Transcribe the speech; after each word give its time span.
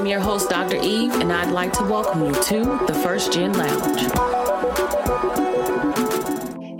I'm 0.00 0.06
your 0.06 0.20
host, 0.20 0.48
Dr. 0.48 0.76
Eve, 0.76 1.12
and 1.16 1.30
I'd 1.30 1.50
like 1.50 1.74
to 1.74 1.84
welcome 1.84 2.24
you 2.24 2.32
to 2.32 2.86
the 2.86 2.94
First 3.04 3.34
Gen 3.34 3.52
Lounge. 3.52 4.00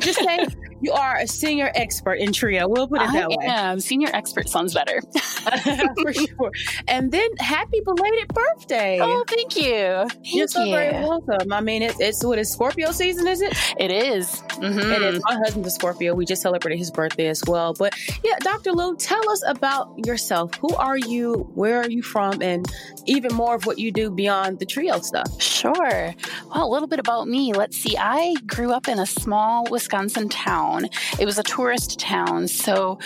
Just 0.00 0.18
say 0.20 0.46
you 0.80 0.92
are 0.92 1.16
a 1.16 1.26
senior 1.26 1.70
expert 1.74 2.14
in 2.14 2.32
trio. 2.32 2.68
We'll 2.68 2.88
put 2.88 3.02
it 3.02 3.12
that 3.12 3.24
I 3.24 3.28
way. 3.28 3.36
Yeah, 3.40 3.76
senior 3.78 4.08
expert 4.12 4.48
sounds 4.48 4.74
better. 4.74 5.00
for 6.02 6.12
sure. 6.12 6.52
And 6.88 7.10
then 7.10 7.28
happy 7.38 7.80
belated 7.84 8.28
birthday. 8.28 8.98
Oh, 9.00 9.24
thank 9.28 9.56
you. 9.56 10.06
Thank 10.08 10.34
You're 10.34 10.48
so 10.48 10.64
you. 10.64 10.72
very 10.72 10.92
welcome. 10.92 11.52
I 11.52 11.60
mean, 11.60 11.82
it's, 11.82 12.00
it's 12.00 12.24
what 12.24 12.38
is 12.38 12.50
Scorpio 12.50 12.92
season, 12.92 13.26
is 13.26 13.40
it? 13.40 13.56
It 13.78 13.90
is. 13.90 14.42
Mm-hmm. 14.48 14.92
It 14.92 15.02
is. 15.02 15.22
My 15.24 15.36
husband's 15.36 15.68
a 15.68 15.70
Scorpio. 15.70 16.14
We 16.14 16.24
just 16.24 16.42
celebrated 16.42 16.78
his 16.78 16.90
birthday 16.90 17.28
as 17.28 17.42
well. 17.46 17.74
But 17.74 17.94
yeah, 18.22 18.38
Dr. 18.40 18.72
Lue, 18.72 18.96
tell 18.96 19.30
us 19.30 19.42
about 19.46 20.06
yourself. 20.06 20.54
Who 20.56 20.74
are 20.76 20.98
you? 20.98 21.50
Where 21.54 21.80
are 21.80 21.90
you 21.90 22.02
from? 22.02 22.42
And 22.42 22.66
even 23.06 23.34
more 23.34 23.54
of 23.54 23.66
what 23.66 23.78
you 23.78 23.92
do 23.92 24.10
beyond 24.10 24.58
the 24.58 24.66
trio 24.66 25.00
stuff. 25.00 25.40
Sure. 25.40 26.14
Well, 26.54 26.66
a 26.66 26.70
little 26.70 26.88
bit 26.88 26.98
about 26.98 27.28
me. 27.28 27.52
Let's 27.52 27.76
see. 27.76 27.96
I 27.96 28.34
grew 28.46 28.72
up 28.72 28.88
in 28.88 28.98
a 28.98 29.06
small 29.06 29.66
Wisconsin 29.70 30.28
town. 30.28 30.88
It 31.18 31.24
was 31.24 31.38
a 31.38 31.42
tourist 31.42 31.98
town. 31.98 32.48
So 32.48 32.98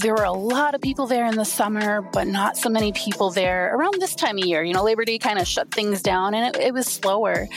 there 0.00 0.14
were 0.14 0.24
a 0.24 0.32
lot 0.32 0.74
of 0.74 0.80
people 0.80 1.06
there 1.06 1.26
in 1.26 1.36
the 1.36 1.44
summer, 1.44 2.00
but 2.00 2.26
not 2.26 2.56
so 2.56 2.68
many 2.68 2.92
people 2.92 3.30
there 3.30 3.74
around 3.74 4.00
this 4.00 4.14
time 4.14 4.38
of 4.38 4.44
year. 4.44 4.62
You 4.62 4.72
know, 4.72 4.82
Labor 4.82 5.04
Day 5.04 5.18
kind 5.18 5.38
of 5.38 5.46
shut 5.46 5.70
things 5.70 6.02
down 6.02 6.34
and 6.34 6.56
it, 6.56 6.62
it 6.62 6.74
was 6.74 6.86
slower. 6.86 7.48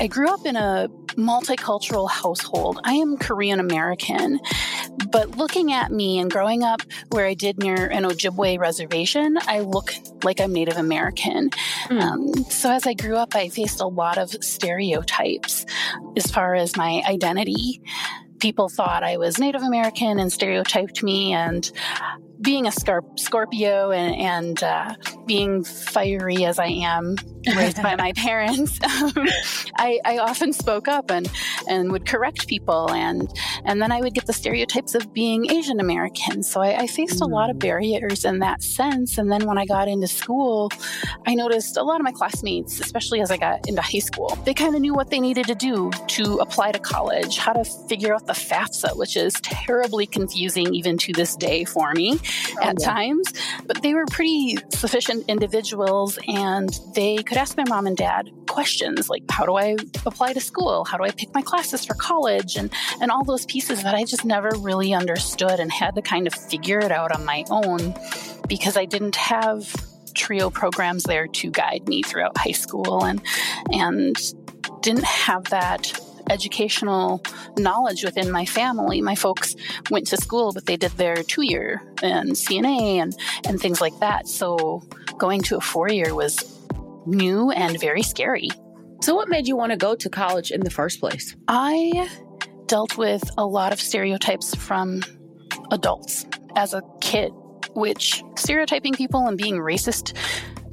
I 0.00 0.08
grew 0.08 0.28
up 0.28 0.44
in 0.44 0.56
a 0.56 0.88
multicultural 1.10 2.10
household. 2.10 2.80
I 2.84 2.94
am 2.94 3.16
Korean 3.16 3.60
American, 3.60 4.40
but 5.10 5.36
looking 5.36 5.72
at 5.72 5.92
me 5.92 6.18
and 6.18 6.30
growing 6.30 6.64
up 6.64 6.82
where 7.10 7.26
I 7.26 7.34
did 7.34 7.58
near 7.58 7.86
an 7.86 8.04
Ojibwe 8.04 8.58
reservation, 8.58 9.38
I 9.42 9.60
look 9.60 9.94
like 10.24 10.40
I'm 10.40 10.52
Native 10.52 10.76
American. 10.76 11.50
Mm. 11.88 12.00
Um, 12.00 12.34
so 12.50 12.72
as 12.72 12.86
I 12.86 12.94
grew 12.94 13.16
up, 13.16 13.34
I 13.36 13.48
faced 13.48 13.80
a 13.80 13.86
lot 13.86 14.18
of 14.18 14.30
stereotypes 14.30 15.64
as 16.16 16.26
far 16.26 16.54
as 16.54 16.76
my 16.76 17.02
identity 17.06 17.80
people 18.44 18.68
thought 18.68 19.02
I 19.02 19.16
was 19.16 19.38
Native 19.38 19.62
American 19.62 20.18
and 20.18 20.30
stereotyped 20.30 21.02
me. 21.02 21.32
And 21.32 21.72
being 22.44 22.66
a 22.66 22.72
Scorpio 23.16 23.90
and, 23.90 24.14
and 24.16 24.62
uh, 24.62 24.94
being 25.26 25.64
fiery 25.64 26.44
as 26.44 26.58
I 26.58 26.66
am, 26.66 27.16
raised 27.56 27.82
by 27.82 27.96
my 27.96 28.12
parents, 28.16 28.78
um, 28.84 29.12
I, 29.76 29.98
I, 30.04 30.18
often 30.18 30.52
spoke 30.52 30.86
up 30.86 31.10
and, 31.10 31.30
and 31.68 31.90
would 31.90 32.06
correct 32.06 32.46
people. 32.46 32.90
And, 32.90 33.28
and 33.64 33.80
then 33.80 33.90
I 33.90 34.00
would 34.00 34.14
get 34.14 34.26
the 34.26 34.32
stereotypes 34.32 34.94
of 34.94 35.12
being 35.12 35.50
Asian 35.50 35.80
American. 35.80 36.42
So 36.42 36.60
I, 36.60 36.80
I 36.80 36.86
faced 36.86 37.20
a 37.20 37.26
lot 37.26 37.50
of 37.50 37.58
barriers 37.58 38.24
in 38.24 38.38
that 38.40 38.62
sense. 38.62 39.18
And 39.18 39.32
then 39.32 39.46
when 39.46 39.58
I 39.58 39.64
got 39.64 39.88
into 39.88 40.06
school, 40.06 40.70
I 41.26 41.34
noticed 41.34 41.76
a 41.76 41.82
lot 41.82 42.00
of 42.00 42.04
my 42.04 42.12
classmates, 42.12 42.78
especially 42.80 43.20
as 43.20 43.30
I 43.30 43.38
got 43.38 43.66
into 43.68 43.82
high 43.82 43.98
school, 43.98 44.38
they 44.44 44.54
kind 44.54 44.74
of 44.74 44.80
knew 44.82 44.94
what 44.94 45.10
they 45.10 45.20
needed 45.20 45.46
to 45.46 45.54
do 45.54 45.90
to 46.08 46.34
apply 46.36 46.72
to 46.72 46.78
college, 46.78 47.38
how 47.38 47.54
to 47.54 47.64
figure 47.64 48.14
out 48.14 48.26
the 48.26 48.34
FAFSA, 48.34 48.96
which 48.96 49.16
is 49.16 49.34
terribly 49.42 50.06
confusing 50.06 50.74
even 50.74 50.98
to 50.98 51.12
this 51.12 51.36
day 51.36 51.64
for 51.64 51.92
me 51.92 52.18
at 52.62 52.76
yeah. 52.80 52.86
times, 52.86 53.32
but 53.66 53.82
they 53.82 53.94
were 53.94 54.06
pretty 54.06 54.58
sufficient 54.70 55.24
individuals 55.28 56.18
and 56.28 56.78
they 56.94 57.16
could 57.22 57.36
ask 57.36 57.56
their 57.56 57.66
mom 57.68 57.86
and 57.86 57.96
dad 57.96 58.30
questions 58.48 59.08
like, 59.08 59.22
how 59.30 59.44
do 59.44 59.56
I 59.56 59.76
apply 60.06 60.32
to 60.32 60.40
school? 60.40 60.84
How 60.84 60.96
do 60.96 61.04
I 61.04 61.10
pick 61.10 61.34
my 61.34 61.42
classes 61.42 61.84
for 61.84 61.94
college? 61.94 62.56
And, 62.56 62.72
and 63.00 63.10
all 63.10 63.24
those 63.24 63.46
pieces 63.46 63.82
that 63.82 63.94
I 63.94 64.04
just 64.04 64.24
never 64.24 64.50
really 64.58 64.94
understood 64.94 65.60
and 65.60 65.72
had 65.72 65.94
to 65.96 66.02
kind 66.02 66.26
of 66.26 66.34
figure 66.34 66.78
it 66.78 66.92
out 66.92 67.12
on 67.12 67.24
my 67.24 67.44
own 67.50 67.94
because 68.48 68.76
I 68.76 68.84
didn't 68.84 69.16
have 69.16 69.74
trio 70.14 70.48
programs 70.48 71.02
there 71.04 71.26
to 71.26 71.50
guide 71.50 71.88
me 71.88 72.02
throughout 72.02 72.38
high 72.38 72.52
school 72.52 73.04
and 73.04 73.20
and 73.72 74.14
didn't 74.80 75.04
have 75.04 75.44
that 75.44 75.92
educational 76.30 77.22
knowledge 77.58 78.04
within 78.04 78.30
my 78.30 78.44
family. 78.44 79.00
My 79.00 79.14
folks 79.14 79.56
went 79.90 80.06
to 80.08 80.16
school, 80.16 80.52
but 80.52 80.66
they 80.66 80.76
did 80.76 80.92
their 80.92 81.22
two 81.22 81.42
year 81.42 81.82
and 82.02 82.30
CNA 82.30 83.02
and, 83.02 83.16
and 83.46 83.60
things 83.60 83.80
like 83.80 83.98
that. 84.00 84.28
So 84.28 84.82
going 85.18 85.42
to 85.42 85.56
a 85.56 85.60
four 85.60 85.88
year 85.88 86.14
was 86.14 86.60
new 87.06 87.50
and 87.50 87.78
very 87.80 88.02
scary. 88.02 88.48
So, 89.02 89.14
what 89.14 89.28
made 89.28 89.46
you 89.46 89.56
want 89.56 89.70
to 89.70 89.76
go 89.76 89.94
to 89.94 90.08
college 90.08 90.50
in 90.50 90.60
the 90.60 90.70
first 90.70 90.98
place? 90.98 91.36
I 91.46 92.08
dealt 92.66 92.96
with 92.96 93.22
a 93.36 93.44
lot 93.44 93.72
of 93.72 93.80
stereotypes 93.80 94.54
from 94.54 95.02
adults 95.70 96.24
as 96.56 96.72
a 96.72 96.82
kid 97.00 97.32
which 97.74 98.22
stereotyping 98.36 98.94
people 98.94 99.26
and 99.26 99.36
being 99.36 99.56
racist 99.56 100.16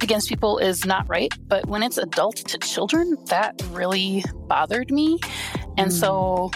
against 0.02 0.28
people 0.28 0.58
is 0.58 0.84
not 0.84 1.08
right. 1.08 1.32
But 1.48 1.66
when 1.66 1.82
it's 1.82 1.98
adult 1.98 2.36
to 2.36 2.58
children, 2.58 3.16
that 3.26 3.60
really 3.70 4.24
bothered 4.48 4.90
me. 4.90 5.18
And 5.76 5.90
mm. 5.90 5.92
so 5.92 6.50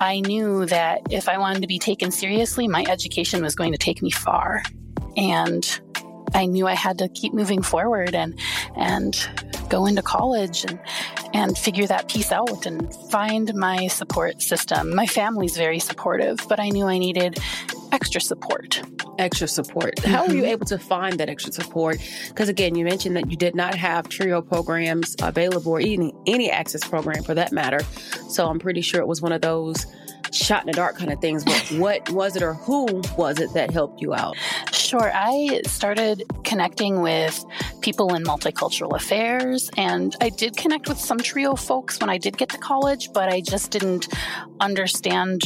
I 0.00 0.20
knew 0.20 0.66
that 0.66 1.02
if 1.10 1.28
I 1.28 1.38
wanted 1.38 1.62
to 1.62 1.68
be 1.68 1.78
taken 1.78 2.10
seriously, 2.10 2.68
my 2.68 2.84
education 2.88 3.42
was 3.42 3.54
going 3.54 3.72
to 3.72 3.78
take 3.78 4.02
me 4.02 4.10
far. 4.10 4.62
And 5.16 5.80
I 6.34 6.46
knew 6.46 6.66
I 6.66 6.74
had 6.74 6.98
to 6.98 7.08
keep 7.08 7.32
moving 7.34 7.62
forward 7.62 8.14
and 8.14 8.38
and 8.76 9.28
go 9.68 9.86
into 9.86 10.02
college 10.02 10.64
and 10.64 10.80
and 11.34 11.56
figure 11.56 11.86
that 11.86 12.08
piece 12.08 12.32
out 12.32 12.66
and 12.66 12.94
find 13.10 13.54
my 13.54 13.86
support 13.86 14.42
system. 14.42 14.94
My 14.94 15.06
family's 15.06 15.56
very 15.56 15.78
supportive, 15.78 16.38
but 16.48 16.60
I 16.60 16.68
knew 16.68 16.86
I 16.86 16.98
needed 16.98 17.38
extra 17.92 18.20
support. 18.20 18.82
Extra 19.18 19.46
support. 19.46 19.98
How 20.00 20.26
were 20.26 20.32
you 20.32 20.42
mm-hmm. 20.42 20.50
able 20.50 20.66
to 20.66 20.78
find 20.78 21.20
that 21.20 21.28
extra 21.28 21.52
support? 21.52 21.98
Because 22.28 22.48
again, 22.48 22.74
you 22.74 22.84
mentioned 22.84 23.16
that 23.16 23.30
you 23.30 23.36
did 23.36 23.54
not 23.54 23.74
have 23.74 24.08
TRIO 24.08 24.42
programs 24.42 25.14
available 25.22 25.72
or 25.72 25.80
any 25.80 26.12
any 26.26 26.50
access 26.50 26.82
program 26.86 27.22
for 27.22 27.34
that 27.34 27.52
matter. 27.52 27.80
So 28.28 28.48
I'm 28.48 28.58
pretty 28.58 28.80
sure 28.80 29.00
it 29.00 29.06
was 29.06 29.20
one 29.20 29.32
of 29.32 29.42
those 29.42 29.86
shot 30.32 30.62
in 30.62 30.66
the 30.66 30.72
dark 30.72 30.96
kind 30.96 31.12
of 31.12 31.20
things. 31.20 31.44
But 31.44 31.72
what 31.78 32.10
was 32.10 32.36
it 32.36 32.42
or 32.42 32.54
who 32.54 33.02
was 33.16 33.38
it 33.38 33.52
that 33.54 33.70
helped 33.70 34.00
you 34.00 34.14
out? 34.14 34.36
Sure. 34.72 35.10
I 35.14 35.60
started 35.66 36.22
connecting 36.44 37.00
with 37.00 37.44
people 37.80 38.14
in 38.14 38.24
multicultural 38.24 38.94
affairs, 38.94 39.70
and 39.76 40.14
I 40.20 40.30
did 40.30 40.56
connect 40.56 40.88
with 40.88 40.98
some 40.98 41.18
trio 41.18 41.54
folks 41.54 42.00
when 42.00 42.10
I 42.10 42.18
did 42.18 42.36
get 42.36 42.48
to 42.50 42.58
college, 42.58 43.12
but 43.12 43.28
I 43.28 43.40
just 43.40 43.70
didn't 43.70 44.08
understand 44.60 45.42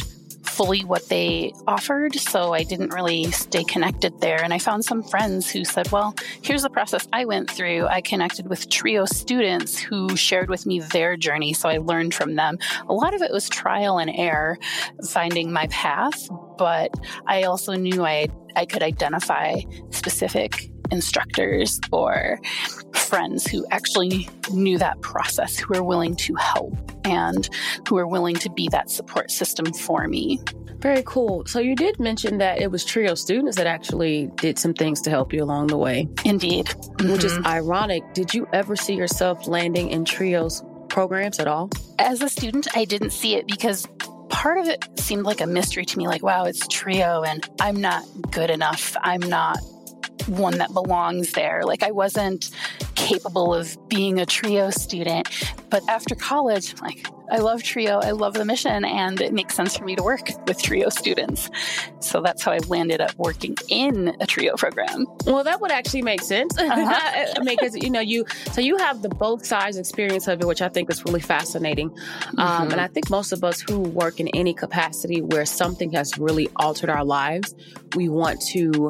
fully 0.57 0.83
what 0.83 1.07
they 1.07 1.53
offered, 1.67 2.15
so 2.15 2.51
I 2.51 2.63
didn't 2.63 2.91
really 2.91 3.31
stay 3.31 3.63
connected 3.63 4.19
there. 4.21 4.43
And 4.43 4.51
I 4.51 4.57
found 4.57 4.83
some 4.83 5.03
friends 5.03 5.51
who 5.51 5.63
said, 5.63 5.91
Well, 5.91 6.15
here's 6.41 6.63
the 6.63 6.69
process 6.71 7.07
I 7.13 7.25
went 7.25 7.51
through. 7.51 7.85
I 7.85 8.01
connected 8.01 8.49
with 8.49 8.67
TRIO 8.67 9.05
students 9.05 9.77
who 9.77 10.15
shared 10.17 10.49
with 10.49 10.65
me 10.65 10.79
their 10.79 11.15
journey, 11.15 11.53
so 11.53 11.69
I 11.69 11.77
learned 11.77 12.15
from 12.15 12.35
them. 12.35 12.57
A 12.89 12.93
lot 12.93 13.13
of 13.13 13.21
it 13.21 13.31
was 13.31 13.47
trial 13.47 13.99
and 13.99 14.09
error, 14.09 14.57
finding 15.07 15.53
my 15.53 15.67
path, 15.67 16.27
but 16.57 16.91
I 17.27 17.43
also 17.43 17.73
knew 17.73 18.03
I, 18.03 18.27
I 18.55 18.65
could 18.65 18.81
identify 18.81 19.61
specific 19.91 20.71
instructors 20.91 21.79
or 21.91 22.39
friends 22.93 23.45
who 23.47 23.65
actually 23.71 24.29
knew 24.51 24.77
that 24.77 24.99
process, 25.01 25.57
who 25.57 25.73
were 25.73 25.83
willing 25.83 26.15
to 26.15 26.35
help 26.35 26.75
and 27.05 27.49
who 27.87 27.95
were 27.95 28.07
willing 28.07 28.35
to 28.35 28.49
be 28.49 28.67
that 28.69 28.89
support 28.89 29.31
system 29.31 29.71
for 29.73 30.07
me. 30.07 30.39
Very 30.79 31.01
cool. 31.05 31.43
So 31.45 31.59
you 31.59 31.75
did 31.75 31.99
mention 31.99 32.37
that 32.37 32.61
it 32.61 32.69
was 32.69 32.85
TRIO 32.85 33.15
students 33.15 33.57
that 33.57 33.65
actually 33.65 34.29
did 34.35 34.59
some 34.59 34.73
things 34.73 35.01
to 35.01 35.09
help 35.09 35.33
you 35.33 35.43
along 35.43 35.67
the 35.67 35.77
way. 35.77 36.07
Indeed. 36.23 36.67
Mm-hmm. 36.67 37.11
Which 37.11 37.23
is 37.23 37.33
mm-hmm. 37.33 37.47
ironic. 37.47 38.03
Did 38.13 38.33
you 38.33 38.47
ever 38.53 38.75
see 38.75 38.93
yourself 38.93 39.47
landing 39.47 39.89
in 39.89 40.05
TRIO's 40.05 40.63
programs 40.89 41.39
at 41.39 41.47
all? 41.47 41.71
As 41.97 42.21
a 42.21 42.29
student, 42.29 42.67
I 42.75 42.85
didn't 42.85 43.11
see 43.11 43.35
it 43.35 43.47
because 43.47 43.87
part 44.29 44.59
of 44.59 44.67
it 44.67 44.85
seemed 44.99 45.23
like 45.23 45.41
a 45.41 45.47
mystery 45.47 45.85
to 45.85 45.97
me 45.97 46.07
like, 46.07 46.21
wow, 46.21 46.45
it's 46.45 46.67
TRIO 46.67 47.23
and 47.23 47.47
I'm 47.59 47.81
not 47.81 48.03
good 48.31 48.51
enough. 48.51 48.95
I'm 49.01 49.21
not 49.21 49.57
one 50.27 50.57
that 50.57 50.73
belongs 50.73 51.31
there. 51.33 51.63
Like 51.63 51.83
I 51.83 51.91
wasn't 51.91 52.51
capable 52.95 53.53
of 53.53 53.77
being 53.89 54.19
a 54.19 54.25
trio 54.25 54.69
student. 54.69 55.27
But 55.69 55.83
after 55.89 56.15
college, 56.15 56.79
like 56.81 57.07
I 57.31 57.37
love 57.37 57.63
trio, 57.63 57.99
I 57.99 58.11
love 58.11 58.33
the 58.33 58.45
mission, 58.45 58.85
and 58.85 59.19
it 59.21 59.33
makes 59.33 59.55
sense 59.55 59.77
for 59.77 59.83
me 59.83 59.95
to 59.95 60.03
work 60.03 60.29
with 60.47 60.61
trio 60.61 60.89
students. 60.89 61.49
So 61.99 62.21
that's 62.21 62.43
how 62.43 62.51
I 62.53 62.59
landed 62.59 63.01
up 63.01 63.15
working 63.17 63.55
in 63.69 64.15
a 64.21 64.25
trio 64.25 64.55
program. 64.55 65.05
Well, 65.25 65.43
that 65.43 65.59
would 65.61 65.71
actually 65.71 66.03
make 66.03 66.21
sense. 66.21 66.55
Uh-huh. 66.67 67.43
Because 67.43 67.75
you 67.75 67.89
know, 67.89 68.01
you 68.01 68.25
so 68.51 68.61
you 68.61 68.77
have 68.77 69.01
the 69.01 69.09
both 69.09 69.45
sides 69.45 69.77
experience 69.77 70.27
of 70.27 70.41
it, 70.41 70.45
which 70.45 70.61
I 70.61 70.67
think 70.67 70.91
is 70.91 71.03
really 71.05 71.21
fascinating. 71.21 71.89
Um, 71.89 71.97
mm-hmm. 71.97 72.39
Um, 72.39 72.71
and 72.71 72.81
I 72.81 72.87
think 72.87 73.09
most 73.09 73.31
of 73.31 73.43
us 73.43 73.61
who 73.61 73.79
work 73.79 74.19
in 74.19 74.27
any 74.29 74.53
capacity 74.53 75.21
where 75.21 75.45
something 75.45 75.91
has 75.91 76.17
really 76.17 76.49
altered 76.57 76.89
our 76.89 77.05
lives, 77.05 77.55
we 77.95 78.09
want 78.09 78.41
to 78.47 78.89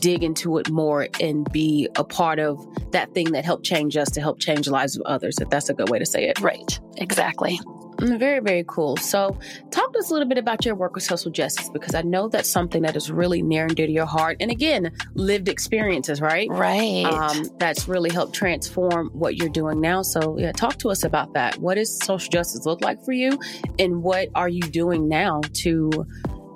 dig 0.00 0.22
into 0.22 0.58
it 0.58 0.70
more 0.70 1.08
and 1.20 1.50
be 1.52 1.88
a 1.96 2.04
part 2.04 2.38
of 2.38 2.66
that 2.92 3.12
thing 3.14 3.32
that 3.32 3.44
helped 3.44 3.64
change 3.64 3.96
us 3.96 4.10
to 4.10 4.20
help 4.20 4.38
change 4.38 4.66
the 4.66 4.72
lives 4.72 4.96
of 4.96 5.02
others, 5.02 5.38
if 5.40 5.48
that's 5.50 5.68
a 5.68 5.74
good 5.74 5.88
way 5.88 5.98
to 5.98 6.06
say 6.06 6.28
it. 6.28 6.40
Right, 6.40 6.78
exactly. 6.96 7.58
Mm, 8.00 8.18
very, 8.18 8.38
very 8.38 8.64
cool. 8.68 8.96
So, 8.96 9.36
talk 9.70 9.92
to 9.92 9.98
us 9.98 10.10
a 10.10 10.12
little 10.12 10.28
bit 10.28 10.38
about 10.38 10.64
your 10.64 10.76
work 10.76 10.94
with 10.94 11.02
social 11.02 11.32
justice 11.32 11.68
because 11.68 11.94
I 11.94 12.02
know 12.02 12.28
that's 12.28 12.48
something 12.48 12.82
that 12.82 12.94
is 12.94 13.10
really 13.10 13.42
near 13.42 13.64
and 13.64 13.74
dear 13.74 13.86
to 13.86 13.92
your 13.92 14.06
heart. 14.06 14.36
And 14.38 14.52
again, 14.52 14.92
lived 15.14 15.48
experiences, 15.48 16.20
right? 16.20 16.48
Right. 16.48 17.04
Um, 17.04 17.48
that's 17.58 17.88
really 17.88 18.10
helped 18.10 18.34
transform 18.34 19.10
what 19.12 19.36
you're 19.36 19.48
doing 19.48 19.80
now. 19.80 20.02
So, 20.02 20.38
yeah, 20.38 20.52
talk 20.52 20.78
to 20.78 20.90
us 20.90 21.02
about 21.02 21.34
that. 21.34 21.58
What 21.58 21.74
does 21.74 21.98
social 22.04 22.30
justice 22.30 22.66
look 22.66 22.80
like 22.82 23.02
for 23.04 23.12
you? 23.12 23.36
And 23.80 24.02
what 24.02 24.28
are 24.36 24.48
you 24.48 24.62
doing 24.62 25.08
now 25.08 25.40
to 25.54 26.06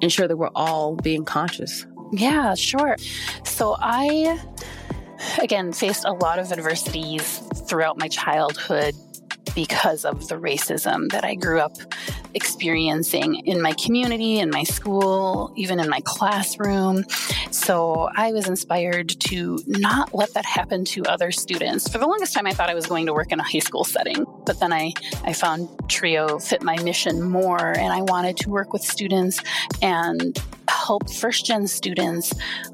ensure 0.00 0.29
that 0.29 0.37
we're 0.37 0.50
all 0.55 0.95
being 0.95 1.25
conscious? 1.25 1.87
Yeah, 2.12 2.55
sure. 2.55 2.97
So, 3.45 3.77
I 3.81 4.41
again, 5.41 5.73
faced 5.73 6.05
a 6.05 6.12
lot 6.12 6.38
of 6.38 6.53
adversities 6.53 7.38
throughout 7.69 7.99
my 7.99 8.09
childhood 8.09 8.95
because 9.54 10.04
of 10.04 10.28
the 10.28 10.37
racism 10.37 11.10
that 11.12 11.25
I 11.25 11.34
grew 11.34 11.60
up 11.60 11.76
experiencing 12.34 13.46
in 13.46 13.60
my 13.60 13.72
community, 13.75 14.38
in 14.38 14.50
my 14.50 14.64
school, 14.64 15.52
even 15.56 15.78
in 15.78 15.88
my 15.88 16.00
classroom. 16.04 17.04
So 17.50 18.08
I 18.16 18.32
was 18.32 18.49
inspired 18.49 19.08
to 19.08 19.62
not 19.66 20.14
let 20.14 20.32
that 20.34 20.46
happen 20.46 20.84
to 20.87 21.04
other 21.04 21.31
students. 21.31 21.88
For 21.88 21.99
the 21.99 22.06
longest 22.06 22.32
time, 22.34 22.46
I 22.46 22.52
thought 22.52 22.70
I 22.70 22.75
was 22.75 22.87
going 22.87 23.06
to 23.06 23.12
work 23.12 23.32
in 23.32 23.40
a 23.40 23.43
high 23.43 23.58
school 23.58 23.84
setting, 23.84 24.25
but 24.46 24.60
then 24.60 24.72
I, 24.72 24.93
I 25.25 25.32
found 25.32 25.69
TRIO 25.88 26.38
fit 26.38 26.62
my 26.62 26.81
mission 26.82 27.22
more, 27.22 27.76
and 27.76 27.93
I 27.93 28.02
wanted 28.02 28.37
to 28.38 28.50
work 28.50 28.72
with 28.72 28.82
students 28.82 29.40
and 29.82 30.38
help 30.69 31.10
first 31.10 31.44
gen 31.46 31.66
students 31.66 32.32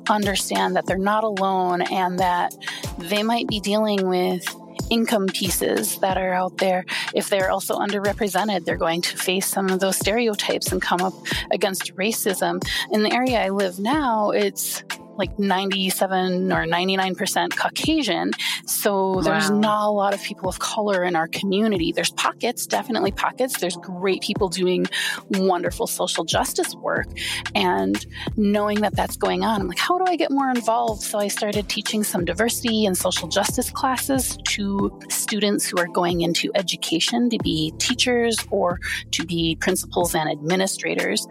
understand 0.08 0.76
that 0.76 0.86
they're 0.86 0.96
not 0.96 1.24
alone 1.24 1.82
and 1.82 2.18
that 2.18 2.54
they 2.98 3.22
might 3.22 3.46
be 3.48 3.60
dealing 3.60 4.08
with 4.08 4.46
income 4.90 5.26
pieces 5.26 5.98
that 5.98 6.16
are 6.16 6.32
out 6.32 6.58
there. 6.58 6.84
If 7.14 7.30
they're 7.30 7.50
also 7.50 7.76
underrepresented, 7.78 8.64
they're 8.64 8.76
going 8.76 9.02
to 9.02 9.16
face 9.16 9.46
some 9.46 9.70
of 9.70 9.80
those 9.80 9.96
stereotypes 9.96 10.72
and 10.72 10.80
come 10.80 11.00
up 11.00 11.14
against 11.50 11.94
racism. 11.96 12.62
In 12.90 13.02
the 13.02 13.12
area 13.12 13.40
I 13.40 13.50
live 13.50 13.78
now, 13.78 14.30
it's 14.30 14.82
like 15.18 15.38
97 15.38 16.52
or 16.52 16.64
99% 16.64 17.56
Caucasian. 17.56 18.32
So 18.66 19.20
there's 19.22 19.50
wow. 19.50 19.58
not 19.58 19.88
a 19.88 19.90
lot 19.90 20.14
of 20.14 20.22
people 20.22 20.48
of 20.48 20.58
color 20.60 21.02
in 21.04 21.16
our 21.16 21.28
community. 21.28 21.92
There's 21.92 22.12
pockets, 22.12 22.66
definitely 22.66 23.10
pockets. 23.12 23.58
There's 23.58 23.76
great 23.76 24.22
people 24.22 24.48
doing 24.48 24.86
wonderful 25.30 25.86
social 25.86 26.24
justice 26.24 26.74
work. 26.76 27.08
And 27.54 28.04
knowing 28.36 28.80
that 28.82 28.94
that's 28.94 29.16
going 29.16 29.42
on, 29.42 29.60
I'm 29.60 29.68
like, 29.68 29.78
how 29.78 29.98
do 29.98 30.04
I 30.06 30.16
get 30.16 30.30
more 30.30 30.50
involved? 30.50 31.02
So 31.02 31.18
I 31.18 31.28
started 31.28 31.68
teaching 31.68 32.04
some 32.04 32.24
diversity 32.24 32.86
and 32.86 32.96
social 32.96 33.28
justice 33.28 33.70
classes 33.70 34.38
to 34.44 34.98
students 35.08 35.66
who 35.68 35.78
are 35.78 35.88
going 35.88 36.20
into 36.20 36.50
education 36.54 37.28
to 37.30 37.38
be 37.38 37.72
teachers 37.78 38.36
or 38.50 38.78
to 39.10 39.26
be 39.26 39.56
principals 39.56 40.14
and 40.14 40.30
administrators. 40.30 41.26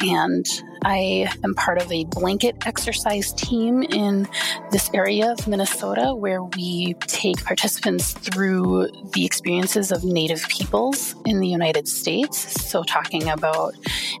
And 0.00 0.46
I 0.84 1.32
am 1.44 1.54
part 1.54 1.80
of 1.80 1.90
a 1.90 2.04
blanket 2.04 2.56
exercise 2.66 3.32
team 3.32 3.82
in 3.82 4.28
this 4.70 4.90
area 4.94 5.32
of 5.32 5.46
Minnesota 5.46 6.14
where 6.14 6.42
we 6.42 6.94
take 7.00 7.44
participants 7.44 8.12
through 8.12 8.88
the 9.12 9.24
experiences 9.24 9.92
of 9.92 10.04
Native 10.04 10.46
peoples 10.48 11.14
in 11.24 11.40
the 11.40 11.48
United 11.48 11.88
States. 11.88 12.62
So, 12.68 12.82
talking 12.82 13.28
about 13.28 13.74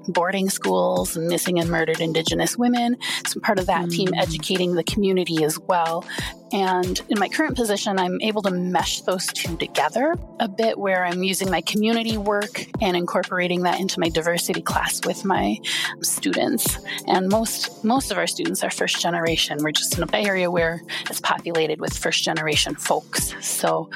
boarding 0.08 0.50
schools, 0.50 1.16
missing 1.16 1.58
and 1.58 1.70
murdered 1.70 2.00
Indigenous 2.00 2.56
women. 2.56 2.96
So, 3.26 3.40
part 3.40 3.58
of 3.58 3.66
that 3.66 3.86
mm. 3.86 3.92
team 3.92 4.14
educating 4.14 4.74
the 4.74 4.84
community 4.84 5.44
as 5.44 5.58
well 5.58 6.04
and 6.52 7.00
in 7.08 7.18
my 7.18 7.28
current 7.28 7.56
position, 7.56 7.98
I'm 7.98 8.20
able 8.20 8.42
to 8.42 8.50
mesh 8.50 9.02
those 9.02 9.26
two 9.26 9.56
together 9.56 10.14
a 10.40 10.48
bit 10.48 10.78
where 10.78 11.04
I'm 11.04 11.22
using 11.22 11.50
my 11.50 11.60
community 11.60 12.16
work 12.16 12.64
and 12.80 12.96
incorporating 12.96 13.62
that 13.62 13.80
into 13.80 14.00
my 14.00 14.08
diversity 14.08 14.62
class 14.62 15.04
with 15.04 15.24
my 15.24 15.58
students. 16.02 16.78
And 17.06 17.28
most 17.28 17.84
most 17.84 18.10
of 18.10 18.18
our 18.18 18.26
students 18.26 18.64
are 18.64 18.70
first 18.70 19.00
generation. 19.00 19.58
We're 19.62 19.72
just 19.72 19.96
in 19.98 20.04
a 20.04 20.16
area 20.16 20.50
where 20.50 20.82
it's 21.08 21.20
populated 21.20 21.80
with 21.80 21.96
first 21.96 22.24
generation 22.24 22.74
folks. 22.74 23.34
So 23.40 23.90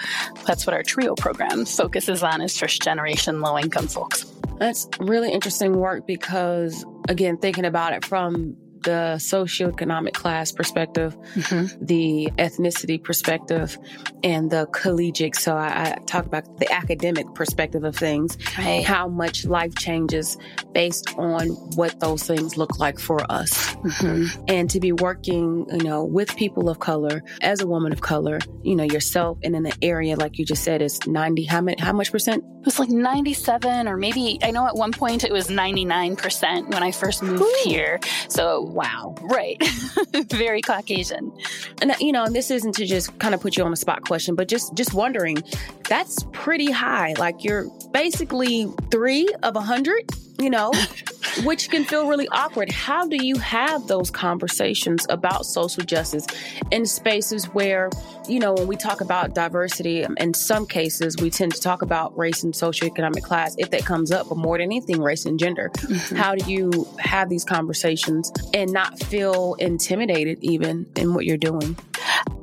that's 0.47 0.66
what 0.66 0.75
our 0.75 0.82
TRIO 0.82 1.14
program 1.14 1.64
focuses 1.64 2.23
on 2.23 2.40
is 2.40 2.59
first 2.59 2.82
generation 2.82 3.40
low 3.40 3.59
income 3.59 3.88
folks. 3.88 4.26
That's 4.59 4.88
really 5.00 5.32
interesting 5.32 5.76
work 5.76 6.06
because 6.06 6.85
again, 7.09 7.37
thinking 7.38 7.64
about 7.64 7.92
it 7.92 8.04
from 8.04 8.56
the 8.82 9.16
socioeconomic 9.18 10.12
class 10.12 10.52
perspective, 10.52 11.16
mm-hmm. 11.34 11.84
the 11.84 12.30
ethnicity 12.38 13.02
perspective, 13.02 13.78
and 14.22 14.50
the 14.50 14.66
collegiate. 14.66 15.36
So 15.36 15.56
I, 15.56 15.66
I, 15.66 15.98
talk 16.06 16.26
about 16.26 16.58
the 16.58 16.70
academic 16.72 17.32
perspective 17.34 17.84
of 17.84 17.96
things, 17.96 18.36
right. 18.58 18.84
how 18.84 19.08
much 19.08 19.44
life 19.44 19.74
changes 19.74 20.36
based 20.72 21.14
on 21.18 21.48
what 21.76 21.98
those 22.00 22.24
things 22.24 22.56
look 22.56 22.78
like 22.78 22.98
for 22.98 23.20
us. 23.30 23.74
Mm-hmm. 23.76 24.44
And 24.48 24.70
to 24.70 24.80
be 24.80 24.92
working, 24.92 25.66
you 25.70 25.84
know, 25.84 26.04
with 26.04 26.36
people 26.36 26.68
of 26.68 26.78
color, 26.78 27.22
as 27.40 27.60
a 27.60 27.66
woman 27.66 27.92
of 27.92 28.00
color, 28.00 28.38
you 28.62 28.76
know, 28.76 28.84
yourself 28.84 29.38
and 29.42 29.54
in 29.54 29.66
an 29.66 29.72
area, 29.82 30.16
like 30.16 30.38
you 30.38 30.44
just 30.44 30.64
said, 30.64 30.82
is 30.82 31.06
90, 31.06 31.44
how, 31.44 31.60
many, 31.60 31.80
how 31.80 31.92
much 31.92 32.10
percent? 32.10 32.44
It 32.60 32.66
was 32.66 32.78
like 32.78 32.90
97 32.90 33.88
or 33.88 33.96
maybe, 33.96 34.38
I 34.42 34.50
know 34.50 34.66
at 34.66 34.76
one 34.76 34.92
point 34.92 35.24
it 35.24 35.32
was 35.32 35.48
99% 35.48 36.72
when 36.72 36.82
I 36.82 36.90
first 36.92 37.22
moved 37.22 37.42
Ooh. 37.42 37.56
here. 37.64 37.98
So, 38.28 38.62
wow. 38.72 39.14
Right. 39.22 39.62
Very 40.30 40.62
Caucasian. 40.62 41.32
And, 41.80 41.92
uh, 41.92 41.94
you 42.00 42.12
know, 42.12 42.24
and 42.24 42.34
this 42.34 42.50
isn't 42.50 42.74
to 42.76 42.86
just 42.86 43.16
kind 43.18 43.34
of 43.34 43.40
put 43.40 43.56
you 43.56 43.64
on 43.64 43.70
the 43.70 43.76
spot 43.76 44.04
question, 44.06 44.34
but 44.34 44.48
just, 44.48 44.74
just 44.74 44.94
wondering, 44.94 45.42
that's 45.88 46.24
pretty 46.32 46.70
high. 46.70 47.14
Like 47.18 47.44
you're 47.44 47.68
basically 47.92 48.68
three 48.90 49.28
of 49.42 49.56
a 49.56 49.60
hundred 49.60 50.10
you 50.42 50.50
know, 50.50 50.72
which 51.44 51.70
can 51.70 51.84
feel 51.84 52.08
really 52.08 52.28
awkward. 52.28 52.70
How 52.70 53.06
do 53.06 53.24
you 53.24 53.36
have 53.36 53.86
those 53.86 54.10
conversations 54.10 55.06
about 55.08 55.46
social 55.46 55.84
justice 55.84 56.26
in 56.70 56.86
spaces 56.86 57.46
where, 57.46 57.90
you 58.28 58.38
know, 58.38 58.52
when 58.52 58.66
we 58.66 58.76
talk 58.76 59.00
about 59.00 59.34
diversity, 59.34 60.04
um, 60.04 60.16
in 60.18 60.34
some 60.34 60.66
cases, 60.66 61.16
we 61.18 61.30
tend 61.30 61.54
to 61.54 61.60
talk 61.60 61.82
about 61.82 62.16
race 62.16 62.42
and 62.42 62.54
socioeconomic 62.54 63.22
class 63.22 63.56
if 63.58 63.70
that 63.70 63.84
comes 63.84 64.12
up, 64.12 64.28
but 64.28 64.38
more 64.38 64.58
than 64.58 64.64
anything, 64.64 65.00
race 65.00 65.24
and 65.24 65.38
gender. 65.38 65.70
Mm-hmm. 65.74 66.16
How 66.16 66.34
do 66.34 66.50
you 66.50 66.88
have 66.98 67.28
these 67.28 67.44
conversations 67.44 68.32
and 68.54 68.72
not 68.72 68.98
feel 69.02 69.54
intimidated 69.54 70.38
even 70.42 70.86
in 70.96 71.14
what 71.14 71.24
you're 71.24 71.36
doing? 71.36 71.76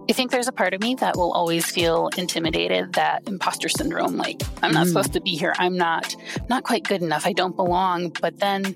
I 0.10 0.14
think 0.14 0.32
there's 0.32 0.48
a 0.48 0.52
part 0.52 0.74
of 0.74 0.82
me 0.82 0.96
that 0.96 1.16
will 1.16 1.32
always 1.32 1.66
feel 1.66 2.10
intimidated, 2.18 2.94
that 2.94 3.28
imposter 3.28 3.70
syndrome, 3.70 4.18
like 4.18 4.42
I'm 4.64 4.72
not 4.72 4.86
mm. 4.86 4.90
supposed 4.90 5.14
to 5.14 5.22
be 5.22 5.36
here. 5.36 5.54
I'm 5.60 5.78
not 5.78 6.16
not 6.50 6.64
quite 6.64 6.84
good 6.84 7.04
enough. 7.04 7.28
I 7.28 7.34
don't 7.34 7.56
belong. 7.56 8.10
But 8.22 8.40
then 8.40 8.76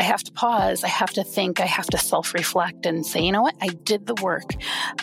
I 0.00 0.04
have 0.04 0.22
to 0.24 0.32
pause. 0.32 0.82
I 0.82 0.88
have 0.88 1.10
to 1.10 1.22
think. 1.22 1.60
I 1.60 1.66
have 1.66 1.86
to 1.88 1.98
self 1.98 2.32
reflect 2.32 2.86
and 2.86 3.04
say, 3.04 3.20
you 3.20 3.32
know 3.32 3.42
what? 3.42 3.54
I 3.60 3.68
did 3.68 4.06
the 4.06 4.14
work. 4.22 4.54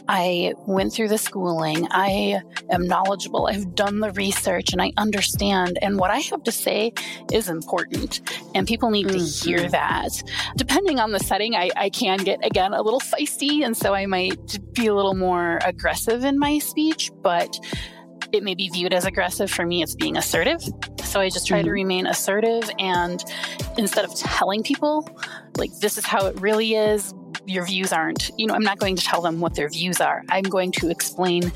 I 0.08 0.56
went 0.66 0.92
through 0.92 1.10
the 1.10 1.20
schooling. 1.20 1.88
I 1.92 2.42
am 2.72 2.88
knowledgeable. 2.88 3.46
I've 3.46 3.76
done 3.76 4.00
the 4.00 4.12
research 4.14 4.74
and 4.74 4.82
I 4.82 4.94
understand. 4.98 5.78
And 5.84 6.00
what 6.00 6.10
I 6.10 6.18
have 6.18 6.42
to 6.44 6.52
say 6.52 6.94
is 7.32 7.48
important. 7.48 8.22
And 8.56 8.66
people 8.66 8.90
need 8.90 9.06
mm-hmm. 9.06 9.20
to 9.20 9.24
hear 9.24 9.70
that. 9.70 10.24
Depending 10.56 11.00
on 11.00 11.12
the 11.12 11.20
setting, 11.20 11.56
I, 11.56 11.70
I 11.76 11.92
can 11.92 12.18
get, 12.18 12.44
again, 12.44 12.74
a 12.74 12.82
little 12.82 13.00
feisty. 13.00 13.64
And 13.64 13.78
so 13.78 13.94
I 13.94 14.08
might 14.08 14.74
be 14.74 14.88
a 14.88 14.96
little 14.96 15.14
more 15.14 15.60
aggressive 15.64 16.24
in 16.24 16.40
my 16.40 16.58
speech. 16.58 17.12
But 17.22 17.60
it 18.32 18.44
may 18.44 18.56
be 18.56 18.70
viewed 18.70 18.94
as 18.94 19.06
aggressive. 19.06 19.50
For 19.50 19.66
me, 19.66 19.82
it's 19.82 19.96
being 19.96 20.18
assertive. 20.18 20.62
So 21.04 21.20
I 21.20 21.30
just 21.30 21.48
try 21.48 21.60
mm-hmm. 21.60 21.68
to 21.68 21.72
remain 21.72 22.08
assertive. 22.08 22.70
And 22.80 23.24
instead 23.78 24.06
of 24.06 24.14
telling 24.16 24.64
people, 24.64 25.10
like, 25.58 25.72
this 25.80 25.98
is 25.98 26.06
how 26.06 26.26
it 26.28 26.40
really 26.40 26.76
is, 26.76 27.14
your 27.46 27.66
views 27.66 27.94
aren't, 27.94 28.30
you 28.38 28.46
know, 28.46 28.54
I'm 28.54 28.64
not 28.64 28.78
going 28.78 28.96
to 28.98 29.04
tell 29.04 29.22
them 29.22 29.40
what 29.40 29.56
their 29.56 29.70
views 29.70 30.02
are. 30.02 30.24
I'm 30.30 30.44
going 30.44 30.72
to 30.74 30.90
explain 30.90 31.52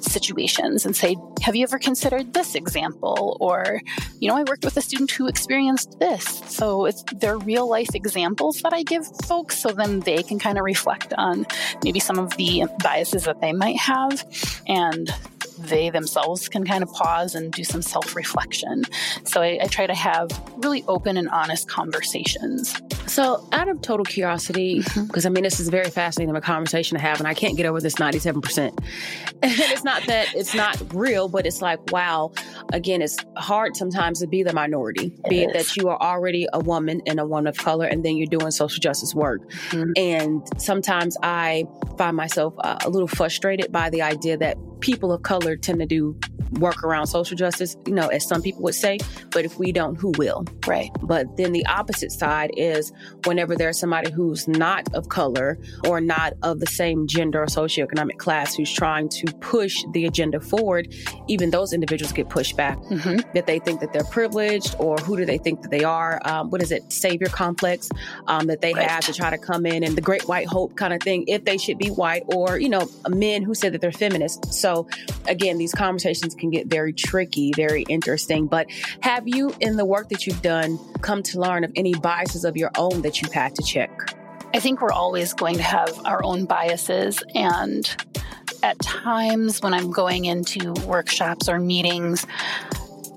situations 0.00 0.84
and 0.84 0.94
say, 0.94 1.16
have 1.40 1.54
you 1.54 1.62
ever 1.62 1.78
considered 1.78 2.34
this 2.34 2.54
example? 2.54 3.36
Or, 3.40 3.80
you 4.18 4.28
know, 4.28 4.36
I 4.36 4.42
worked 4.42 4.64
with 4.64 4.76
a 4.76 4.82
student 4.82 5.10
who 5.12 5.28
experienced 5.28 5.98
this. 6.00 6.24
So 6.24 6.86
it's 6.86 7.04
they're 7.14 7.38
real 7.38 7.68
life 7.68 7.94
examples 7.94 8.60
that 8.62 8.72
I 8.72 8.82
give 8.82 9.06
folks 9.24 9.58
so 9.58 9.70
then 9.70 10.00
they 10.00 10.22
can 10.22 10.38
kind 10.38 10.58
of 10.58 10.64
reflect 10.64 11.12
on 11.16 11.46
maybe 11.84 12.00
some 12.00 12.18
of 12.18 12.36
the 12.36 12.64
biases 12.82 13.24
that 13.24 13.40
they 13.40 13.52
might 13.52 13.76
have 13.76 14.24
and 14.66 15.14
they 15.58 15.90
themselves 15.90 16.48
can 16.48 16.64
kind 16.64 16.82
of 16.82 16.90
pause 16.92 17.34
and 17.34 17.52
do 17.52 17.64
some 17.64 17.82
self 17.82 18.14
reflection. 18.14 18.84
So 19.24 19.42
I, 19.42 19.58
I, 19.62 19.66
try 19.66 19.86
to 19.86 19.94
have 19.94 20.30
really 20.56 20.84
open 20.88 21.16
and 21.16 21.28
honest 21.30 21.68
conversations. 21.68 22.80
So, 23.06 23.48
out 23.52 23.68
of 23.68 23.80
total 23.82 24.04
curiosity, 24.04 24.78
because 24.78 24.96
mm-hmm. 24.96 25.26
I 25.26 25.30
mean, 25.30 25.44
this 25.44 25.60
is 25.60 25.68
very 25.68 25.90
fascinating 25.90 26.30
of 26.30 26.36
a 26.36 26.40
conversation 26.40 26.96
to 26.96 27.02
have, 27.02 27.18
and 27.18 27.28
I 27.28 27.34
can't 27.34 27.56
get 27.56 27.66
over 27.66 27.80
this 27.80 27.94
97%. 27.94 28.58
and 28.66 28.78
it's 29.42 29.84
not 29.84 30.04
that 30.06 30.34
it's 30.34 30.54
not 30.54 30.80
real, 30.94 31.28
but 31.28 31.46
it's 31.46 31.62
like, 31.62 31.92
wow, 31.92 32.32
again, 32.72 33.02
it's 33.02 33.16
hard 33.36 33.76
sometimes 33.76 34.20
to 34.20 34.26
be 34.26 34.42
the 34.42 34.52
minority, 34.52 35.14
it 35.24 35.28
be 35.28 35.42
it 35.42 35.52
that 35.52 35.76
you 35.76 35.88
are 35.88 36.00
already 36.00 36.46
a 36.52 36.60
woman 36.60 37.00
and 37.06 37.20
a 37.20 37.26
woman 37.26 37.46
of 37.46 37.56
color, 37.56 37.86
and 37.86 38.04
then 38.04 38.16
you're 38.16 38.26
doing 38.26 38.50
social 38.50 38.80
justice 38.80 39.14
work. 39.14 39.48
Mm-hmm. 39.70 39.92
And 39.96 40.60
sometimes 40.60 41.16
I 41.22 41.64
find 41.96 42.16
myself 42.16 42.54
uh, 42.58 42.78
a 42.84 42.90
little 42.90 43.08
frustrated 43.08 43.70
by 43.72 43.90
the 43.90 44.02
idea 44.02 44.36
that 44.38 44.56
people 44.80 45.12
of 45.12 45.22
color 45.22 45.56
tend 45.56 45.80
to 45.80 45.86
do 45.86 46.18
work 46.52 46.82
around 46.84 47.06
social 47.06 47.36
justice, 47.36 47.76
you 47.86 47.92
know, 47.92 48.08
as 48.08 48.26
some 48.26 48.42
people 48.42 48.62
would 48.62 48.74
say, 48.74 48.98
but 49.30 49.44
if 49.44 49.58
we 49.58 49.72
don't, 49.72 49.96
who 49.96 50.12
will? 50.18 50.44
Right. 50.66 50.90
But 51.02 51.36
then 51.36 51.52
the 51.52 51.66
opposite 51.66 52.12
side 52.12 52.50
is 52.56 52.92
whenever 53.24 53.56
there's 53.56 53.78
somebody 53.78 54.10
who's 54.10 54.46
not 54.46 54.92
of 54.94 55.08
color 55.08 55.58
or 55.84 56.00
not 56.00 56.34
of 56.42 56.60
the 56.60 56.66
same 56.66 57.06
gender 57.06 57.42
or 57.42 57.46
socioeconomic 57.46 58.18
class 58.18 58.54
who's 58.54 58.72
trying 58.72 59.08
to 59.08 59.26
push 59.40 59.76
the 59.92 60.06
agenda 60.06 60.40
forward, 60.40 60.94
even 61.28 61.50
those 61.50 61.72
individuals 61.72 62.12
get 62.12 62.28
pushed 62.28 62.56
back. 62.56 62.78
Mm-hmm. 62.78 63.20
That 63.34 63.46
they 63.46 63.58
think 63.58 63.80
that 63.80 63.92
they're 63.92 64.04
privileged 64.04 64.76
or 64.78 64.96
who 64.98 65.16
do 65.16 65.24
they 65.24 65.38
think 65.38 65.62
that 65.62 65.70
they 65.70 65.84
are? 65.84 66.20
Um, 66.24 66.50
what 66.50 66.62
is 66.62 66.70
it, 66.72 66.92
savior 66.92 67.26
complex 67.26 67.90
um, 68.26 68.46
that 68.46 68.60
they 68.60 68.72
right. 68.72 68.88
have 68.88 69.04
to 69.06 69.12
try 69.12 69.30
to 69.30 69.38
come 69.38 69.66
in 69.66 69.82
and 69.82 69.96
the 69.96 70.00
great 70.00 70.28
white 70.28 70.46
hope 70.46 70.76
kind 70.76 70.92
of 70.92 71.02
thing, 71.02 71.24
if 71.26 71.44
they 71.44 71.58
should 71.58 71.78
be 71.78 71.88
white 71.88 72.22
or, 72.28 72.58
you 72.58 72.68
know, 72.68 72.88
men 73.08 73.42
who 73.42 73.54
said 73.54 73.72
that 73.72 73.80
they're 73.80 73.90
feminists. 73.90 74.60
So 74.60 74.86
again, 75.26 75.58
these 75.58 75.72
conversations 75.72 76.34
can 76.36 76.50
get 76.50 76.66
very 76.66 76.92
tricky, 76.92 77.52
very 77.54 77.82
interesting. 77.84 78.46
But 78.46 78.70
have 79.00 79.26
you, 79.26 79.54
in 79.60 79.76
the 79.76 79.84
work 79.84 80.08
that 80.10 80.26
you've 80.26 80.42
done, 80.42 80.78
come 81.00 81.22
to 81.24 81.40
learn 81.40 81.64
of 81.64 81.72
any 81.76 81.94
biases 81.94 82.44
of 82.44 82.56
your 82.56 82.70
own 82.76 83.02
that 83.02 83.20
you've 83.20 83.32
had 83.32 83.54
to 83.56 83.62
check? 83.62 83.90
I 84.54 84.60
think 84.60 84.80
we're 84.80 84.92
always 84.92 85.34
going 85.34 85.56
to 85.56 85.62
have 85.62 86.00
our 86.06 86.22
own 86.24 86.46
biases. 86.46 87.22
And 87.34 87.94
at 88.62 88.78
times 88.80 89.60
when 89.60 89.74
I'm 89.74 89.90
going 89.90 90.24
into 90.24 90.72
workshops 90.86 91.48
or 91.48 91.58
meetings, 91.58 92.26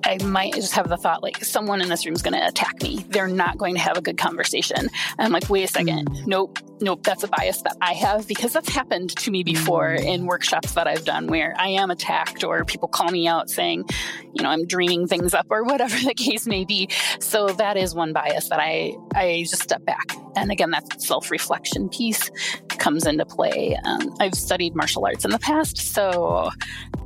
I 0.04 0.18
might 0.24 0.54
just 0.54 0.74
have 0.74 0.90
the 0.90 0.98
thought 0.98 1.22
like 1.24 1.44
someone 1.44 1.82
in 1.82 1.90
this 1.90 2.06
room 2.06 2.16
is 2.16 2.22
going 2.22 2.34
to 2.34 2.48
attack 2.48 2.82
me. 2.82 3.06
They're 3.10 3.28
not 3.28 3.58
going 3.58 3.76
to 3.76 3.82
have 3.82 3.98
a 3.98 4.02
good 4.02 4.18
conversation. 4.18 4.78
And 4.78 4.90
I'm 5.20 5.32
like, 5.32 5.50
wait 5.50 5.64
a 5.64 5.68
second. 5.68 6.10
Mm. 6.10 6.28
Nope. 6.28 6.60
Nope. 6.82 7.04
That's 7.04 7.24
a 7.24 7.28
bias 7.28 7.62
that 7.64 7.76
I 7.82 7.94
have 7.94 8.28
because 8.28 8.54
that's 8.54 8.70
happened 8.70 9.16
to 9.18 9.32
me 9.32 9.44
before 9.44 9.90
mm. 9.90 10.06
in 10.06 10.26
workshops 10.26 10.74
that 10.74 10.88
I've 10.88 11.04
done 11.04 11.28
where 11.28 11.54
I 11.58 11.70
am 11.70 11.92
attacked 11.92 12.44
or 12.44 12.64
people 12.64 12.88
call 12.88 13.12
me 13.12 13.28
out 13.28 13.50
saying, 13.50 13.86
you 14.34 14.44
know, 14.44 14.50
I'm 14.50 14.66
dreaming 14.66 15.08
things 15.08 15.34
up 15.34 15.48
or 15.50 15.64
whatever 15.70 15.98
the 15.98 16.14
case 16.14 16.48
may 16.48 16.64
be. 16.64 16.90
So 17.20 17.48
that 17.48 17.76
is 17.76 17.94
one 17.94 18.14
bias 18.14 18.50
that 18.50 18.60
I, 18.60 18.96
I 19.14 19.46
just 19.48 19.62
step 19.62 19.84
back. 19.86 20.16
And 20.36 20.52
again, 20.52 20.72
that 20.72 21.02
self 21.02 21.32
reflection 21.32 21.90
piece 21.90 22.32
comes 22.70 23.06
into 23.06 23.26
play. 23.26 23.78
Um, 23.84 24.16
I've 24.20 24.36
studied 24.36 24.76
martial 24.76 25.06
arts 25.06 25.26
in 25.26 25.32
the 25.32 25.40
past, 25.40 25.78
so 25.78 26.50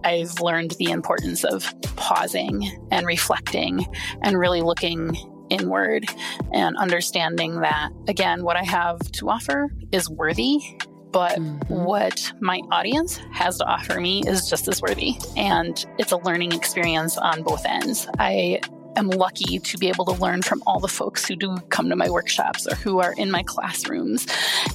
I've 0.03 0.39
learned 0.39 0.72
the 0.72 0.92
importance 0.92 1.44
of 1.44 1.74
pausing 1.96 2.70
and 2.92 3.08
reflecting 3.08 3.86
and 4.22 4.38
really 4.38 4.62
looking 4.62 5.18
inward 5.53 6.05
and 6.51 6.75
understanding 6.77 7.62
that, 7.62 7.91
again, 8.07 8.43
what 8.43 8.57
I 8.57 8.63
have 8.63 9.00
to 9.13 9.29
offer 9.29 9.69
is 9.91 10.10
worthy 10.10 10.60
but 11.13 11.38
mm-hmm. 11.38 11.83
what 11.83 12.33
my 12.39 12.60
audience 12.72 13.17
has 13.31 13.60
to 13.60 13.65
offer 13.65 14.01
me 14.01 14.24
is 14.25 14.50
just 14.50 14.67
as 14.67 14.81
worthy. 14.81 15.13
And 15.38 15.86
it's 16.00 16.12
a 16.12 16.17
learning 16.17 16.53
experience 16.53 17.17
on 17.17 17.43
both 17.43 17.65
ends. 17.65 18.07
I 18.17 18.62
am 18.95 19.10
lucky 19.10 19.60
to 19.60 19.77
be 19.77 19.88
able 19.89 20.05
to 20.05 20.12
learn 20.13 20.41
from 20.41 20.63
all 20.65 20.79
the 20.79 20.88
folks 20.88 21.25
who 21.25 21.36
do 21.36 21.55
come 21.69 21.89
to 21.89 21.95
my 21.95 22.10
workshops 22.10 22.67
or 22.67 22.75
who 22.75 23.00
are 23.00 23.13
in 23.13 23.31
my 23.31 23.43
classrooms. 23.43 24.27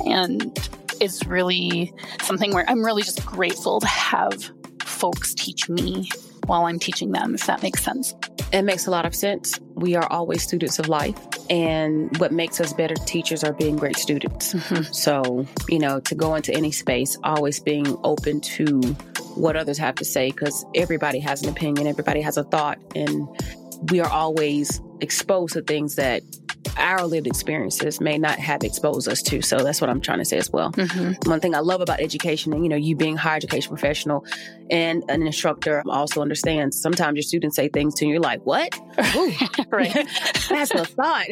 And 0.06 0.56
it's 1.00 1.26
really 1.26 1.92
something 2.22 2.54
where 2.54 2.64
I'm 2.68 2.84
really 2.84 3.02
just 3.02 3.26
grateful 3.26 3.80
to 3.80 3.86
have 3.86 4.50
folks 4.82 5.34
teach 5.34 5.68
me 5.68 6.08
while 6.46 6.66
I'm 6.66 6.78
teaching 6.78 7.12
them, 7.12 7.34
if 7.34 7.46
that 7.46 7.62
makes 7.62 7.82
sense. 7.82 8.14
It 8.50 8.62
makes 8.62 8.86
a 8.86 8.90
lot 8.90 9.04
of 9.04 9.14
sense. 9.14 9.58
We 9.74 9.94
are 9.94 10.10
always 10.10 10.42
students 10.42 10.78
of 10.78 10.88
life, 10.88 11.18
and 11.50 12.16
what 12.18 12.32
makes 12.32 12.60
us 12.60 12.72
better 12.72 12.94
teachers 12.94 13.44
are 13.44 13.52
being 13.52 13.76
great 13.76 13.96
students. 13.96 14.54
Mm-hmm. 14.54 14.92
So, 14.92 15.46
you 15.68 15.78
know, 15.78 16.00
to 16.00 16.14
go 16.14 16.34
into 16.34 16.52
any 16.54 16.72
space, 16.72 17.18
always 17.24 17.60
being 17.60 17.96
open 18.04 18.40
to 18.40 18.80
what 19.34 19.54
others 19.54 19.76
have 19.78 19.96
to 19.96 20.04
say, 20.04 20.30
because 20.30 20.64
everybody 20.74 21.20
has 21.20 21.42
an 21.42 21.50
opinion, 21.50 21.86
everybody 21.86 22.22
has 22.22 22.36
a 22.36 22.44
thought, 22.44 22.78
and 22.96 23.28
we 23.90 24.00
are 24.00 24.08
always 24.08 24.80
exposed 25.00 25.52
to 25.52 25.62
things 25.62 25.94
that 25.96 26.22
our 26.76 27.06
lived 27.06 27.26
experiences 27.26 28.00
may 28.00 28.18
not 28.18 28.38
have 28.38 28.62
exposed 28.62 29.08
us 29.08 29.22
to. 29.22 29.42
So 29.42 29.58
that's 29.58 29.80
what 29.80 29.90
I'm 29.90 30.00
trying 30.00 30.18
to 30.18 30.24
say 30.24 30.38
as 30.38 30.50
well. 30.50 30.72
Mm-hmm. 30.72 31.28
One 31.28 31.40
thing 31.40 31.54
I 31.54 31.60
love 31.60 31.80
about 31.80 32.00
education 32.00 32.52
and, 32.52 32.62
you 32.62 32.68
know, 32.68 32.76
you 32.76 32.96
being 32.96 33.14
a 33.14 33.18
higher 33.18 33.36
education 33.36 33.68
professional 33.68 34.24
and 34.70 35.02
an 35.08 35.22
instructor 35.22 35.82
also 35.88 36.20
understands 36.22 36.80
sometimes 36.80 37.16
your 37.16 37.22
students 37.22 37.56
say 37.56 37.68
things 37.68 37.94
to 37.96 38.06
you, 38.06 38.12
you're 38.12 38.20
like, 38.20 38.40
what? 38.44 38.78
right. 39.70 39.92
that's 40.48 40.70
a 40.72 40.84
thought. 40.84 41.26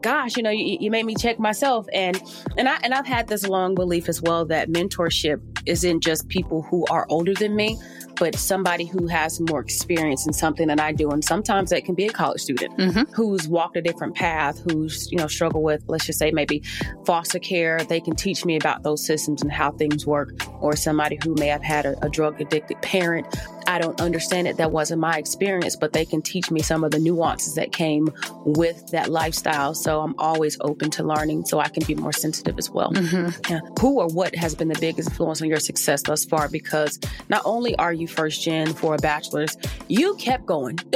gosh, 0.00 0.36
you 0.36 0.42
know, 0.42 0.50
you, 0.50 0.78
you 0.80 0.90
made 0.90 1.04
me 1.04 1.14
check 1.14 1.38
myself. 1.38 1.86
And 1.92 2.20
and 2.56 2.68
I 2.68 2.78
and 2.82 2.94
I've 2.94 3.06
had 3.06 3.28
this 3.28 3.46
long 3.46 3.74
belief 3.74 4.08
as 4.08 4.22
well 4.22 4.44
that 4.46 4.68
mentorship 4.68 5.40
isn't 5.66 6.02
just 6.02 6.28
people 6.28 6.62
who 6.62 6.86
are 6.90 7.06
older 7.08 7.34
than 7.34 7.54
me, 7.54 7.78
but 8.18 8.34
somebody 8.36 8.84
who 8.84 9.06
has 9.06 9.40
more 9.40 9.60
experience 9.60 10.26
in 10.26 10.32
something 10.32 10.68
than 10.68 10.80
I 10.80 10.92
do. 10.92 11.10
And 11.10 11.24
sometimes 11.24 11.70
that 11.70 11.84
can 11.84 11.94
be 11.94 12.06
a 12.06 12.12
college 12.12 12.40
student 12.40 12.76
mm-hmm. 12.76 13.12
who's 13.12 13.48
walked 13.48 13.76
a 13.76 13.82
different 13.82 14.14
path, 14.14 14.60
who's, 14.60 15.10
you 15.10 15.18
know, 15.18 15.26
struggled 15.26 15.64
with, 15.64 15.82
let's 15.86 16.06
just 16.06 16.18
say 16.18 16.30
maybe 16.30 16.62
foster 17.04 17.38
care. 17.38 17.82
They 17.84 18.00
can 18.00 18.14
teach 18.14 18.44
me 18.44 18.56
about 18.56 18.82
those 18.82 19.04
systems 19.04 19.42
and 19.42 19.52
how 19.52 19.72
things 19.72 20.06
work. 20.06 20.30
Or 20.60 20.74
somebody 20.76 21.18
who 21.22 21.34
may 21.34 21.48
have 21.48 21.62
had 21.62 21.86
a, 21.86 22.04
a 22.04 22.08
drug 22.08 22.40
addicted 22.40 22.80
parent 22.82 23.26
I 23.68 23.78
don't 23.78 24.00
understand 24.00 24.48
it. 24.48 24.56
That 24.56 24.72
wasn't 24.72 25.00
my 25.00 25.18
experience, 25.18 25.76
but 25.76 25.92
they 25.92 26.06
can 26.06 26.22
teach 26.22 26.50
me 26.50 26.62
some 26.62 26.84
of 26.84 26.90
the 26.90 26.98
nuances 26.98 27.54
that 27.56 27.70
came 27.70 28.08
with 28.44 28.88
that 28.92 29.10
lifestyle. 29.10 29.74
So 29.74 30.00
I'm 30.00 30.14
always 30.18 30.56
open 30.62 30.90
to 30.92 31.04
learning 31.04 31.44
so 31.44 31.60
I 31.60 31.68
can 31.68 31.84
be 31.84 31.94
more 31.94 32.12
sensitive 32.12 32.56
as 32.58 32.70
well. 32.70 32.90
Mm-hmm. 32.92 33.52
Yeah. 33.52 33.60
Who 33.80 34.00
or 34.00 34.08
what 34.08 34.34
has 34.34 34.54
been 34.54 34.68
the 34.68 34.78
biggest 34.80 35.10
influence 35.10 35.42
on 35.42 35.48
your 35.48 35.60
success 35.60 36.02
thus 36.02 36.24
far? 36.24 36.48
Because 36.48 36.98
not 37.28 37.42
only 37.44 37.76
are 37.76 37.92
you 37.92 38.08
first 38.08 38.42
gen 38.42 38.72
for 38.72 38.94
a 38.94 38.98
bachelor's, 38.98 39.54
you 39.88 40.14
kept 40.16 40.46
going. 40.46 40.78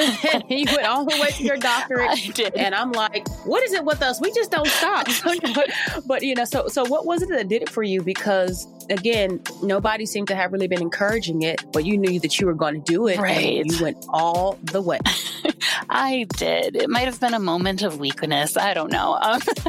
you 0.48 0.64
went 0.64 0.86
all 0.86 1.04
the 1.04 1.18
way 1.20 1.28
to 1.28 1.44
your 1.44 1.58
doctorate. 1.58 2.10
And 2.62 2.74
I'm 2.74 2.92
like, 2.92 3.28
what 3.44 3.62
is 3.62 3.72
it 3.72 3.84
with 3.84 4.02
us? 4.02 4.20
We 4.20 4.32
just 4.32 4.50
don't 4.50 4.66
stop. 4.66 5.06
but, 5.54 5.70
but, 6.06 6.22
you 6.22 6.34
know, 6.34 6.44
so 6.44 6.68
so 6.68 6.84
what 6.84 7.06
was 7.06 7.22
it 7.22 7.28
that 7.30 7.48
did 7.48 7.62
it 7.62 7.68
for 7.68 7.82
you? 7.82 8.02
Because 8.02 8.66
again, 8.90 9.40
nobody 9.62 10.06
seemed 10.06 10.28
to 10.28 10.34
have 10.34 10.52
really 10.52 10.68
been 10.68 10.80
encouraging 10.80 11.42
it, 11.42 11.64
but 11.72 11.84
you 11.84 11.98
knew 11.98 12.20
that 12.20 12.40
you 12.40 12.46
were 12.46 12.54
going 12.62 12.82
to 12.82 12.92
do 12.92 13.08
it. 13.08 13.18
Right. 13.18 13.64
you 13.64 13.82
went 13.82 14.04
all 14.08 14.56
the 14.62 14.80
way. 14.80 15.00
I 15.90 16.26
did. 16.36 16.76
It 16.76 16.88
might 16.88 17.06
have 17.06 17.18
been 17.18 17.34
a 17.34 17.40
moment 17.40 17.82
of 17.82 17.98
weakness. 17.98 18.56
I 18.56 18.72
don't 18.72 18.92
know. 18.92 19.18
Um, 19.20 19.40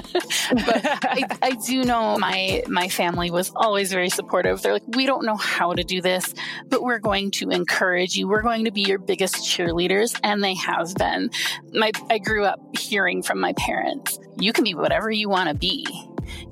but 0.52 0.86
I, 0.86 1.26
I, 1.42 1.58
do 1.66 1.84
know 1.84 2.18
my 2.20 2.64
my 2.68 2.88
family 2.88 3.32
was 3.32 3.52
always 3.56 3.92
very 3.92 4.10
supportive. 4.10 4.62
They're 4.62 4.74
like, 4.74 4.96
we 4.96 5.08
don't 5.08 5.26
know 5.26 5.36
how 5.36 5.74
to 5.74 5.84
do 5.84 6.02
this, 6.02 6.36
but 6.68 6.84
we're 6.84 7.00
going 7.00 7.32
to 7.32 7.50
encourage 7.50 8.16
you. 8.16 8.28
We're 8.28 8.44
going 8.44 8.66
to 8.66 8.72
be 8.72 8.82
your 8.82 9.00
biggest 9.00 9.38
cheerleaders, 9.38 10.18
and 10.24 10.44
they 10.44 10.54
have 10.56 10.94
been. 10.96 11.32
My 11.74 11.92
I 12.12 12.20
grew 12.20 12.46
up 12.46 12.60
hearing 12.78 13.24
from 13.24 13.40
my 13.40 13.54
parents, 13.54 14.20
you 14.38 14.54
can 14.54 14.64
be 14.64 14.76
whatever 14.76 15.10
you 15.10 15.30
want 15.30 15.50
to 15.50 15.56
be 15.56 15.88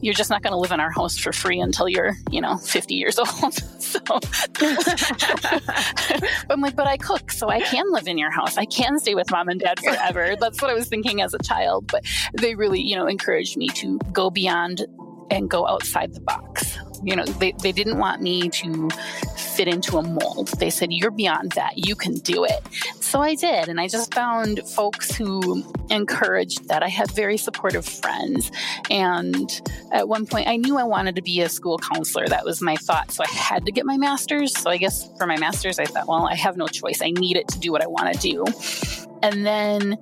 you're 0.01 0.13
just 0.13 0.29
not 0.29 0.41
going 0.41 0.51
to 0.51 0.57
live 0.57 0.71
in 0.71 0.79
our 0.79 0.91
house 0.91 1.17
for 1.17 1.31
free 1.33 1.59
until 1.59 1.87
you're, 1.87 2.13
you 2.29 2.41
know, 2.41 2.57
50 2.57 2.95
years 2.95 3.19
old. 3.19 3.53
so 3.81 3.99
I'm 6.49 6.61
like, 6.61 6.75
but 6.75 6.87
I 6.87 6.97
cook, 6.97 7.31
so 7.31 7.49
I 7.49 7.61
can 7.61 7.91
live 7.91 8.07
in 8.07 8.17
your 8.17 8.31
house. 8.31 8.57
I 8.57 8.65
can 8.65 8.99
stay 8.99 9.15
with 9.15 9.31
mom 9.31 9.49
and 9.49 9.59
dad 9.59 9.79
forever. 9.79 10.35
That's 10.39 10.61
what 10.61 10.71
I 10.71 10.73
was 10.73 10.87
thinking 10.87 11.21
as 11.21 11.33
a 11.33 11.39
child. 11.39 11.87
But 11.91 12.03
they 12.39 12.55
really, 12.55 12.81
you 12.81 12.95
know, 12.95 13.07
encouraged 13.07 13.57
me 13.57 13.67
to 13.69 13.99
go 14.11 14.29
beyond 14.29 14.85
and 15.29 15.49
go 15.49 15.67
outside 15.67 16.13
the 16.13 16.21
box. 16.21 16.77
You 17.03 17.15
know, 17.15 17.25
they, 17.25 17.53
they 17.53 17.72
didn't 17.72 17.98
want 17.98 18.22
me 18.22 18.50
to 18.50 18.89
fit 19.36 19.67
into 19.67 19.98
a 19.98 20.03
mold. 20.03 20.50
They 20.60 20.70
said, 20.70 20.91
You're 20.91 21.12
beyond 21.12 21.53
that. 21.53 21.74
You 21.77 21.96
can 21.96 22.13
do 22.15 22.43
it. 22.46 22.62
So 23.00 23.22
I 23.22 23.36
did. 23.36 23.67
And 23.67 23.79
I 23.79 23.88
just 23.88 24.13
found 24.13 24.62
folks 24.67 25.15
who 25.15 25.63
encouraged 25.89 26.67
that. 26.67 26.84
I 26.84 26.88
had 26.88 27.12
very 27.12 27.38
supportive 27.38 27.86
friends. 27.86 28.51
And 28.89 29.62
at 29.91 30.08
one 30.08 30.25
point, 30.25 30.48
I 30.48 30.58
knew 30.58 30.77
I 30.77 30.84
wanted 30.84 31.15
to 31.15 31.22
be 31.22 31.41
a 31.41 31.50
school 31.50 31.77
counselor. 31.77 32.27
That 32.27 32.46
was 32.46 32.62
my 32.62 32.75
thought. 32.75 33.12
So 33.12 33.24
I 33.24 33.31
had 33.31 33.65
to 33.65 33.72
get 33.72 33.86
my 33.86 33.98
master's. 33.98 34.58
So 34.58 34.70
I 34.70 34.77
guess 34.77 35.10
for 35.17 35.27
my 35.27 35.38
master's, 35.38 35.79
I 35.79 35.86
thought, 35.86 36.08
Well, 36.08 36.27
I 36.27 36.36
have 36.36 36.58
no 36.58 36.67
choice. 36.67 37.01
I 37.01 37.12
need 37.12 37.38
it 37.38 37.48
to 37.50 37.60
do 37.60 37.72
what 37.72 37.84
I 37.84 37.88
want 37.88 38.13
to 38.13 38.20
do. 38.20 38.46
And 39.24 39.46
then 39.46 39.98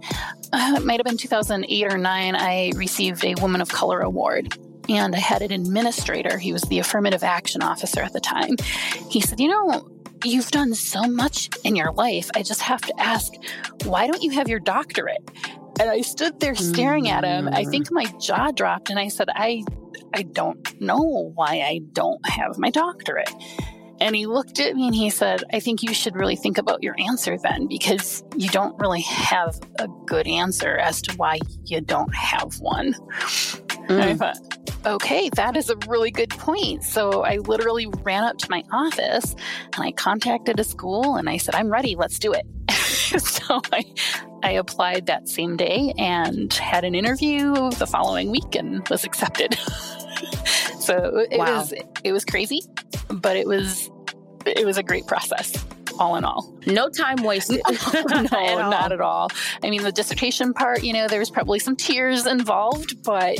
uh, 0.53 0.75
it 0.77 0.86
might 0.86 1.00
have 1.00 1.06
been 1.06 1.18
2008 1.18 1.94
or 1.94 1.98
9, 1.98 2.36
I 2.36 2.72
received 2.75 3.25
a 3.25 3.36
Woman 3.36 3.62
of 3.62 3.70
Color 3.70 4.00
Award 4.00 4.58
and 4.89 5.15
I 5.15 5.19
had 5.19 5.41
an 5.41 5.51
administrator. 5.51 6.38
He 6.38 6.51
was 6.51 6.63
the 6.63 6.79
affirmative 6.79 7.24
action 7.24 7.62
officer 7.62 8.01
at 8.01 8.13
the 8.13 8.19
time. 8.19 8.55
He 9.10 9.22
said, 9.22 9.39
You 9.39 9.50
know, 9.50 9.88
you've 10.25 10.51
done 10.51 10.74
so 10.74 11.03
much 11.03 11.50
in 11.63 11.75
your 11.75 11.91
life. 11.91 12.29
I 12.36 12.43
just 12.43 12.62
have 12.62 12.81
to 12.81 13.00
ask, 13.00 13.34
why 13.86 14.08
don't 14.08 14.22
you 14.22 14.31
have 14.31 14.50
your 14.50 14.60
doctorate? 14.60 15.29
And 15.79 15.89
I 15.89 16.01
stood 16.01 16.39
there 16.39 16.55
staring 16.55 17.08
at 17.08 17.24
him. 17.24 17.48
I 17.48 17.63
think 17.63 17.89
my 17.91 18.05
jaw 18.19 18.51
dropped 18.51 18.89
and 18.89 19.00
I 19.00 19.08
said, 19.08 19.29
I 19.34 19.63
I 20.13 20.24
don't 20.24 20.81
know 20.81 21.31
why 21.36 21.62
I 21.62 21.81
don't 21.93 22.25
have 22.27 22.58
my 22.58 22.69
doctorate. 22.69 23.31
And 24.01 24.15
he 24.15 24.25
looked 24.25 24.60
at 24.60 24.75
me 24.75 24.88
and 24.88 24.96
he 24.96 25.10
said, 25.10 25.43
I 25.53 25.60
think 25.60 25.84
you 25.84 25.93
should 25.93 26.15
really 26.15 26.35
think 26.35 26.57
about 26.57 26.81
your 26.81 26.96
answer 27.00 27.37
then 27.37 27.68
because 27.68 28.24
you 28.35 28.50
don't 28.50 28.77
really 28.79 29.01
have 29.01 29.59
a 29.77 29.87
good 30.05 30.25
answer 30.27 30.77
as 30.77 31.01
to 31.03 31.16
why 31.18 31.40
you 31.66 31.81
don't 31.81 32.13
have 32.16 32.59
one. 32.59 32.96
Mm. 33.89 34.01
I 34.01 34.15
thought, 34.15 34.37
okay, 34.85 35.29
that 35.29 35.57
is 35.57 35.69
a 35.69 35.75
really 35.87 36.11
good 36.11 36.29
point. 36.29 36.83
So 36.83 37.23
I 37.23 37.37
literally 37.37 37.87
ran 38.03 38.23
up 38.23 38.37
to 38.37 38.47
my 38.49 38.63
office 38.71 39.35
and 39.73 39.83
I 39.83 39.91
contacted 39.91 40.59
a 40.59 40.63
school 40.63 41.15
and 41.15 41.27
I 41.27 41.37
said, 41.37 41.55
I'm 41.55 41.69
ready, 41.69 41.95
let's 41.95 42.19
do 42.19 42.31
it. 42.31 42.45
so 43.19 43.61
I, 43.73 43.83
I 44.43 44.51
applied 44.51 45.07
that 45.07 45.27
same 45.27 45.57
day 45.57 45.93
and 45.97 46.53
had 46.53 46.83
an 46.85 46.93
interview 46.93 47.71
the 47.71 47.87
following 47.87 48.29
week 48.29 48.55
and 48.55 48.87
was 48.89 49.03
accepted. 49.03 49.55
so 50.79 51.25
it 51.31 51.39
wow. 51.39 51.57
was 51.57 51.73
it 52.03 52.11
was 52.11 52.25
crazy, 52.25 52.61
but 53.09 53.35
it 53.35 53.47
was 53.47 53.89
it 54.45 54.65
was 54.65 54.77
a 54.77 54.83
great 54.83 55.07
process 55.07 55.51
all 56.00 56.16
in 56.16 56.24
all. 56.24 56.57
No 56.66 56.90
time 56.90 57.24
wasted. 57.24 57.62
no, 57.70 57.72
at 58.31 58.31
not 58.31 58.92
at 58.92 59.01
all. 59.01 59.29
I 59.64 59.70
mean, 59.70 59.83
the 59.83 59.92
dissertation 59.92 60.53
part, 60.53 60.83
you 60.83 60.94
know, 60.94 61.07
there 61.07 61.20
was 61.20 61.29
probably 61.29 61.59
some 61.59 61.75
tears 61.75 62.25
involved, 62.25 63.03
but 63.03 63.38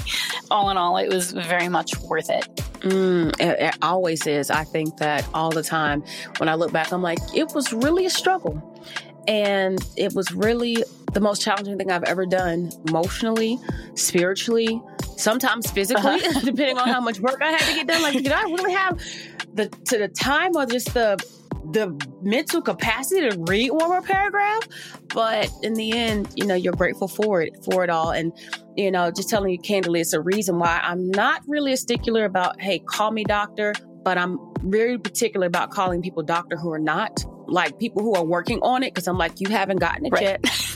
all 0.52 0.70
in 0.70 0.78
all, 0.78 0.98
it 0.98 1.10
was 1.10 1.32
very 1.32 1.70
much 1.70 1.98
worth 2.02 2.30
it. 2.30 2.46
Mm, 2.82 3.30
it, 3.40 3.60
it 3.60 3.78
always 3.82 4.28
is. 4.28 4.52
I 4.52 4.64
think 4.64 4.98
that 4.98 5.26
all 5.34 5.50
the 5.50 5.64
time. 5.64 6.04
When 6.38 6.50
I 6.50 6.56
look 6.56 6.72
back, 6.72 6.92
I'm 6.92 7.02
like, 7.02 7.20
it 7.34 7.54
was 7.54 7.72
really 7.74 8.06
a 8.06 8.10
struggle. 8.10 8.64
And 9.28 9.80
it 9.96 10.14
was 10.14 10.32
really 10.32 10.84
the 11.14 11.20
most 11.20 11.42
challenging 11.42 11.78
thing 11.78 11.92
I've 11.92 12.04
ever 12.04 12.26
done 12.26 12.72
emotionally, 12.88 13.60
spiritually, 13.96 14.82
sometimes 15.18 15.70
physically, 15.72 16.26
uh-huh. 16.26 16.40
depending 16.44 16.78
on 16.78 16.88
how 16.88 17.02
much 17.02 17.20
work 17.20 17.42
I 17.42 17.52
had 17.52 17.62
to 17.62 17.76
get 17.76 17.88
done. 17.88 18.02
Like, 18.02 18.14
did 18.16 18.32
I 18.32 18.44
really 18.44 18.74
have 18.74 19.00
the 19.54 19.68
to 19.68 19.98
the 19.98 20.08
time 20.08 20.56
or 20.56 20.66
just 20.66 20.94
the 20.94 21.18
the 21.72 21.96
mental 22.22 22.62
capacity 22.62 23.30
to 23.30 23.38
read 23.48 23.72
one 23.72 23.90
more 23.90 24.02
paragraph. 24.02 24.62
But 25.14 25.50
in 25.64 25.74
the 25.74 25.92
end, 25.98 26.30
you 26.36 26.46
know, 26.46 26.56
you're 26.56 26.74
grateful 26.74 27.08
for 27.08 27.42
it, 27.42 27.54
for 27.64 27.84
it 27.84 27.90
all. 27.90 28.12
And, 28.12 28.32
you 28.76 28.92
know, 28.92 29.12
just 29.12 29.30
telling 29.30 29.52
you 29.52 29.60
candidly, 29.60 30.02
it's 30.02 30.14
a 30.14 30.22
reason 30.22 30.60
why 30.60 30.80
I'm 30.84 31.10
not 31.12 31.42
really 31.48 31.74
a 31.74 31.78
stickler 31.78 32.26
about, 32.26 32.60
hey, 32.62 32.80
call 32.80 33.12
me 33.12 33.24
doctor, 33.24 33.74
but 34.04 34.18
I'm 34.18 34.40
very 34.64 34.98
particular 34.98 35.48
about 35.48 35.72
calling 35.72 36.02
people 36.02 36.24
doctor 36.24 36.58
who 36.58 36.72
are 36.72 36.80
not 36.80 37.24
like 37.48 37.80
people 37.80 38.04
who 38.04 38.14
are 38.14 38.24
working 38.24 38.60
on 38.62 38.84
it 38.84 38.94
because 38.94 39.08
I'm 39.08 39.18
like, 39.18 39.40
you 39.40 39.50
haven't 39.50 39.78
gotten 39.78 40.06
it 40.06 40.12
right. 40.12 40.22
yet. 40.22 40.46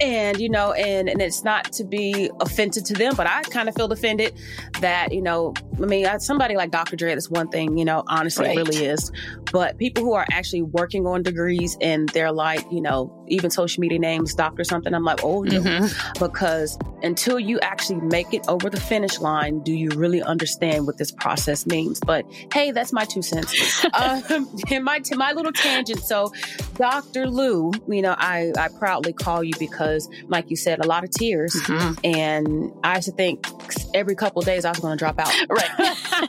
and 0.00 0.40
you 0.40 0.48
know 0.48 0.72
and 0.72 1.08
and 1.08 1.22
it's 1.22 1.42
not 1.42 1.72
to 1.72 1.84
be 1.84 2.30
offended 2.40 2.84
to 2.84 2.94
them 2.94 3.14
but 3.16 3.26
i 3.26 3.40
kind 3.42 3.68
of 3.68 3.74
feel 3.74 3.90
offended 3.90 4.34
that 4.80 5.12
you 5.12 5.22
know 5.22 5.54
i 5.82 5.86
mean 5.86 6.06
somebody 6.20 6.54
like 6.54 6.70
dr 6.70 6.94
dre 6.96 7.14
that's 7.14 7.30
one 7.30 7.48
thing 7.48 7.78
you 7.78 7.84
know 7.84 8.02
honestly 8.08 8.46
right. 8.46 8.58
it 8.58 8.60
really 8.60 8.84
is 8.84 9.10
but 9.52 9.78
people 9.78 10.04
who 10.04 10.12
are 10.12 10.26
actually 10.32 10.62
working 10.62 11.06
on 11.06 11.22
degrees 11.22 11.78
and 11.80 12.08
they're 12.10 12.32
like 12.32 12.64
you 12.70 12.80
know 12.80 13.10
even 13.28 13.50
social 13.50 13.80
media 13.80 13.98
names 13.98 14.34
doctor 14.34 14.64
something 14.64 14.94
i'm 14.94 15.04
like 15.04 15.20
oh 15.22 15.42
no 15.42 15.60
mm-hmm. 15.60 16.24
because 16.24 16.78
until 17.02 17.38
you 17.38 17.58
actually 17.60 18.00
make 18.00 18.32
it 18.32 18.44
over 18.48 18.70
the 18.70 18.80
finish 18.80 19.18
line 19.20 19.60
do 19.60 19.72
you 19.72 19.88
really 19.90 20.22
understand 20.22 20.86
what 20.86 20.98
this 20.98 21.10
process 21.10 21.66
means 21.66 22.00
but 22.00 22.24
hey 22.52 22.70
that's 22.70 22.92
my 22.92 23.04
two 23.04 23.22
cents 23.22 23.84
um, 23.94 24.48
in 24.70 24.82
my 24.82 25.00
my 25.12 25.32
little 25.32 25.52
tangent 25.52 26.00
so 26.00 26.32
dr 26.74 27.26
lue 27.28 27.70
you 27.88 28.02
know 28.02 28.14
i 28.18 28.52
i 28.58 28.68
proudly 28.68 29.12
call 29.12 29.42
you 29.42 29.52
because 29.58 29.76
because, 29.76 30.08
like 30.28 30.50
you 30.50 30.56
said, 30.56 30.84
a 30.84 30.86
lot 30.86 31.04
of 31.04 31.10
tears. 31.10 31.54
Mm-hmm. 31.54 31.94
And 32.04 32.72
I 32.82 32.96
used 32.96 33.08
to 33.08 33.14
think 33.14 33.46
every 33.94 34.14
couple 34.14 34.42
days 34.42 34.64
I 34.64 34.70
was 34.70 34.80
going 34.80 34.96
to 34.96 34.98
drop 34.98 35.18
out. 35.18 35.32
Right. 35.48 35.70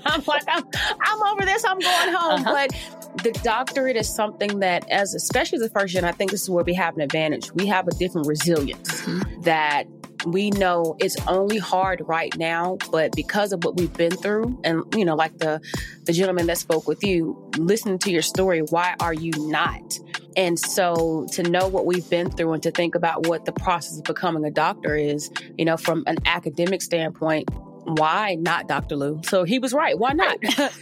I'm 0.06 0.24
like, 0.28 0.44
I'm, 0.48 0.64
I'm, 1.02 1.24
over 1.24 1.46
this. 1.46 1.64
I'm 1.66 1.80
going 1.80 2.14
home. 2.14 2.42
Uh-huh. 2.42 2.54
But 2.54 3.07
the 3.24 3.32
doctorate 3.44 3.96
is 3.96 4.14
something 4.14 4.60
that, 4.60 4.90
as 4.90 5.14
especially 5.14 5.60
the 5.60 5.70
first 5.70 5.94
gen, 5.94 6.04
I 6.06 6.12
think 6.12 6.32
this 6.32 6.44
is 6.44 6.50
where 6.50 6.64
we 6.64 6.74
have 6.76 6.96
an 6.96 7.02
advantage. 7.02 7.52
We 7.54 7.68
have 7.68 7.88
a 7.88 7.92
different 7.92 8.28
resilience 8.28 9.02
mm-hmm. 9.02 9.42
that 9.42 9.86
we 10.26 10.50
know 10.52 10.96
it's 11.00 11.16
only 11.28 11.58
hard 11.58 12.02
right 12.06 12.36
now, 12.38 12.78
but 12.92 13.16
because 13.16 13.54
of 13.54 13.64
what 13.64 13.78
we've 13.78 13.94
been 13.94 14.12
through, 14.12 14.60
and 14.64 14.84
you 14.96 15.06
know, 15.06 15.16
like 15.16 15.38
the 15.38 15.62
the 16.04 16.14
gentleman 16.14 16.48
that 16.48 16.58
spoke 16.58 16.88
with 16.88 17.04
you, 17.04 17.50
listening 17.58 18.00
to 18.00 18.12
your 18.12 18.22
story, 18.22 18.62
why 18.62 18.96
are 19.00 19.14
you 19.14 19.32
not? 19.38 20.00
And 20.36 20.60
so 20.60 21.28
to 21.32 21.44
know 21.44 21.68
what 21.68 21.86
we've 21.86 22.08
been 22.10 22.30
through 22.30 22.54
and 22.54 22.64
to 22.64 22.72
think 22.72 22.94
about 22.94 23.28
what 23.28 23.46
the 23.46 23.52
process 23.52 23.98
of 23.98 24.04
becoming 24.04 24.46
a 24.46 24.52
doctor 24.52 24.96
is, 24.96 25.32
you 25.58 25.66
know, 25.66 25.78
from 25.78 26.04
an 26.06 26.18
academic 26.26 26.82
standpoint, 26.84 27.50
why 27.86 28.36
not 28.36 28.68
Dr. 28.68 28.98
Lue? 28.98 29.22
So 29.26 29.46
he 29.46 29.60
was 29.60 29.74
right. 29.74 29.98
Why 29.98 30.14
not? 30.14 30.38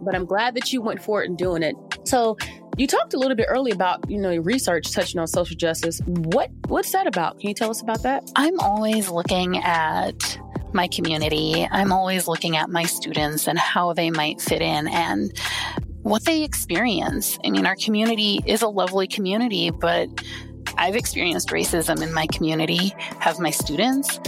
but 0.00 0.14
I'm 0.14 0.24
glad 0.24 0.54
that 0.54 0.72
you 0.72 0.82
went 0.82 1.02
for 1.02 1.22
it 1.22 1.28
and 1.28 1.38
doing 1.38 1.62
it. 1.62 1.74
So 2.04 2.36
you 2.76 2.86
talked 2.86 3.14
a 3.14 3.18
little 3.18 3.36
bit 3.36 3.46
earlier 3.48 3.74
about, 3.74 4.08
you 4.10 4.18
know, 4.18 4.30
your 4.30 4.42
research 4.42 4.92
touching 4.92 5.20
on 5.20 5.26
social 5.26 5.56
justice. 5.56 6.00
What 6.06 6.50
what's 6.68 6.92
that 6.92 7.06
about? 7.06 7.38
Can 7.38 7.48
you 7.48 7.54
tell 7.54 7.70
us 7.70 7.82
about 7.82 8.02
that? 8.02 8.30
I'm 8.36 8.58
always 8.60 9.10
looking 9.10 9.58
at 9.58 10.38
my 10.72 10.88
community, 10.88 11.66
I'm 11.70 11.92
always 11.92 12.28
looking 12.28 12.56
at 12.56 12.70
my 12.70 12.84
students 12.84 13.48
and 13.48 13.58
how 13.58 13.92
they 13.92 14.10
might 14.10 14.40
fit 14.40 14.62
in 14.62 14.86
and 14.88 15.36
what 16.02 16.24
they 16.24 16.42
experience. 16.42 17.38
I 17.44 17.50
mean, 17.50 17.66
our 17.66 17.76
community 17.76 18.40
is 18.46 18.62
a 18.62 18.68
lovely 18.68 19.06
community, 19.06 19.70
but 19.70 20.08
I've 20.78 20.96
experienced 20.96 21.48
racism 21.48 22.02
in 22.02 22.12
my 22.14 22.26
community. 22.28 22.94
Have 23.18 23.38
my 23.38 23.50
students? 23.50 24.20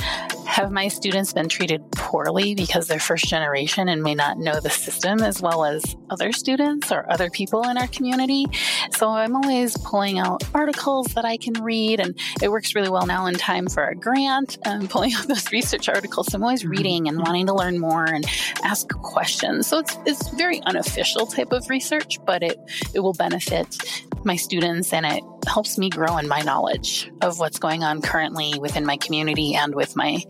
Have 0.47 0.71
my 0.71 0.89
students 0.89 1.33
been 1.33 1.49
treated 1.49 1.91
poorly 1.93 2.55
because 2.55 2.87
they're 2.87 3.01
first 3.01 3.27
generation 3.27 3.89
and 3.89 4.03
may 4.03 4.15
not 4.15 4.39
know 4.39 4.61
the 4.61 4.71
system 4.71 5.21
as 5.21 5.41
well 5.41 5.65
as 5.65 5.97
other 6.11 6.33
students 6.33 6.93
or 6.93 7.11
other 7.11 7.31
people 7.31 7.63
in 7.69 7.79
our 7.79 7.87
community? 7.87 8.47
So 8.91 9.09
I'm 9.09 9.35
always 9.35 9.77
pulling 9.79 10.19
out 10.19 10.45
articles 10.55 11.07
that 11.15 11.25
I 11.25 11.37
can 11.37 11.55
read, 11.55 12.01
and 12.01 12.19
it 12.43 12.51
works 12.51 12.75
really 12.75 12.91
well 12.91 13.07
now 13.07 13.27
in 13.27 13.35
time 13.35 13.67
for 13.69 13.87
a 13.87 13.95
grant. 13.95 14.59
I'm 14.67 14.89
pulling 14.89 15.15
out 15.15 15.27
those 15.27 15.51
research 15.53 15.89
articles. 15.89 16.29
So 16.29 16.37
I'm 16.37 16.43
always 16.43 16.63
mm-hmm. 16.63 16.71
reading 16.71 17.09
and 17.09 17.19
wanting 17.19 17.47
to 17.47 17.55
learn 17.55 17.79
more 17.79 18.05
and 18.05 18.25
ask 18.63 18.89
questions. 18.89 19.67
So 19.67 19.79
it's 19.79 19.97
it's 20.05 20.29
very 20.31 20.61
unofficial 20.65 21.27
type 21.27 21.53
of 21.53 21.69
research, 21.71 22.19
but 22.27 22.43
it 22.43 22.59
it 22.95 23.01
will 23.01 23.15
benefit 23.15 24.05
my 24.25 24.37
students 24.37 24.93
and 24.93 25.07
it 25.07 25.23
helps 25.47 25.79
me 25.79 25.91
grow 25.91 26.17
in 26.19 26.29
my 26.29 26.41
knowledge 26.41 27.11
of 27.21 27.39
what's 27.39 27.59
going 27.59 27.83
on 27.83 28.03
currently 28.03 28.59
within 28.59 28.85
my 28.87 28.97
community 28.97 29.55
and 29.55 29.75
with 29.75 29.97
my 29.97 30.23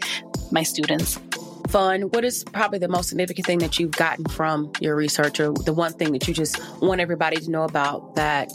my 0.50 0.62
students. 0.62 1.18
Fun 1.68 2.02
what 2.02 2.24
is 2.24 2.44
probably 2.44 2.78
the 2.78 2.88
most 2.88 3.08
significant 3.08 3.46
thing 3.46 3.58
that 3.58 3.78
you've 3.78 3.92
gotten 3.92 4.26
from 4.26 4.70
your 4.80 4.94
research 4.94 5.40
or 5.40 5.52
the 5.52 5.72
one 5.72 5.92
thing 5.92 6.12
that 6.12 6.28
you 6.28 6.34
just 6.34 6.60
want 6.82 7.00
everybody 7.00 7.36
to 7.36 7.50
know 7.50 7.62
about 7.62 8.14
that 8.16 8.50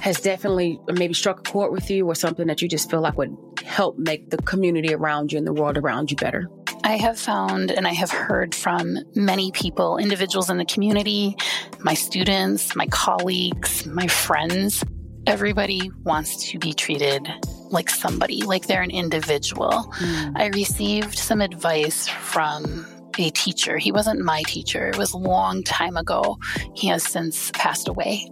has 0.00 0.20
definitely 0.20 0.80
maybe 0.88 1.14
struck 1.14 1.40
a 1.40 1.52
chord 1.52 1.70
with 1.72 1.90
you 1.90 2.06
or 2.06 2.14
something 2.14 2.46
that 2.46 2.62
you 2.62 2.68
just 2.68 2.90
feel 2.90 3.00
like 3.00 3.16
would 3.18 3.36
help 3.64 3.98
make 3.98 4.30
the 4.30 4.38
community 4.38 4.94
around 4.94 5.32
you 5.32 5.38
and 5.38 5.46
the 5.46 5.52
world 5.52 5.76
around 5.76 6.10
you 6.10 6.16
better 6.16 6.48
I 6.84 6.96
have 6.96 7.18
found 7.18 7.70
and 7.70 7.86
I 7.86 7.92
have 7.92 8.10
heard 8.10 8.54
from 8.54 8.98
many 9.14 9.52
people, 9.52 9.98
individuals 9.98 10.50
in 10.50 10.58
the 10.58 10.64
community, 10.64 11.36
my 11.80 11.94
students, 11.94 12.74
my 12.74 12.86
colleagues, 12.86 13.86
my 13.86 14.08
friends. 14.08 14.82
Everybody 15.26 15.90
wants 16.02 16.50
to 16.50 16.58
be 16.58 16.72
treated 16.72 17.28
like 17.70 17.88
somebody, 17.88 18.42
like 18.42 18.66
they're 18.66 18.82
an 18.82 18.90
individual. 18.90 19.92
Mm. 19.98 20.32
I 20.36 20.46
received 20.48 21.16
some 21.16 21.40
advice 21.40 22.08
from 22.08 22.84
a 23.18 23.30
teacher. 23.30 23.78
He 23.78 23.92
wasn't 23.92 24.20
my 24.20 24.42
teacher. 24.42 24.88
It 24.88 24.98
was 24.98 25.12
a 25.12 25.18
long 25.18 25.62
time 25.62 25.96
ago. 25.96 26.38
He 26.74 26.88
has 26.88 27.04
since 27.04 27.52
passed 27.52 27.86
away. 27.86 28.28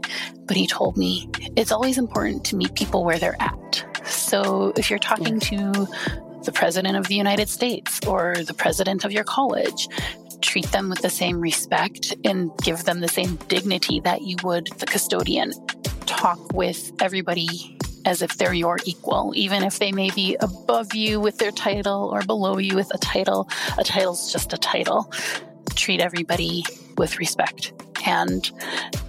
But 0.47 0.57
he 0.57 0.67
told 0.67 0.97
me 0.97 1.31
it's 1.57 1.71
always 1.71 1.99
important 1.99 2.45
to 2.47 2.57
meet 2.57 2.75
people 2.75 3.05
where 3.05 3.19
they're 3.19 3.41
at. 3.41 3.85
So 4.05 4.73
if 4.77 4.91
you're 4.91 4.99
talking 4.99 5.39
to 5.41 5.87
the 6.45 6.53
President 6.53 6.97
of 6.97 7.07
the 7.09 7.15
United 7.15 7.49
States 7.49 8.01
or 8.07 8.37
the 8.47 8.55
President 8.55 9.05
of 9.05 9.13
your 9.13 9.25
college. 9.25 9.89
Treat 10.41 10.71
them 10.73 10.89
with 10.89 11.03
the 11.03 11.11
same 11.11 11.41
respect 11.41 12.15
and 12.25 12.51
give 12.63 12.85
them 12.85 13.01
the 13.01 13.09
same 13.09 13.37
dignity 13.49 14.01
that 14.01 14.23
you 14.23 14.37
would 14.43 14.69
the 14.79 14.87
custodian. 14.87 15.53
Talk 16.07 16.53
with 16.53 16.93
everybody 17.01 17.79
as 18.05 18.23
if 18.23 18.37
they're 18.39 18.55
your 18.55 18.79
equal, 18.85 19.33
even 19.37 19.63
if 19.63 19.79
they 19.79 19.93
may 19.93 20.11
be 20.11 20.37
above 20.41 20.95
you 20.95 21.21
with 21.21 21.39
their 21.39 21.51
title 21.51 22.09
or 22.13 22.23
below 22.23 22.59
you 22.59 22.75
with 22.75 22.93
a 22.95 22.99
title. 22.99 23.49
A 23.79 23.85
title's 23.85 24.33
just 24.33 24.53
a 24.53 24.59
title. 24.59 25.13
Treat 25.75 26.01
everybody 26.01 26.65
with 26.97 27.19
respect. 27.19 27.73
And 28.07 28.51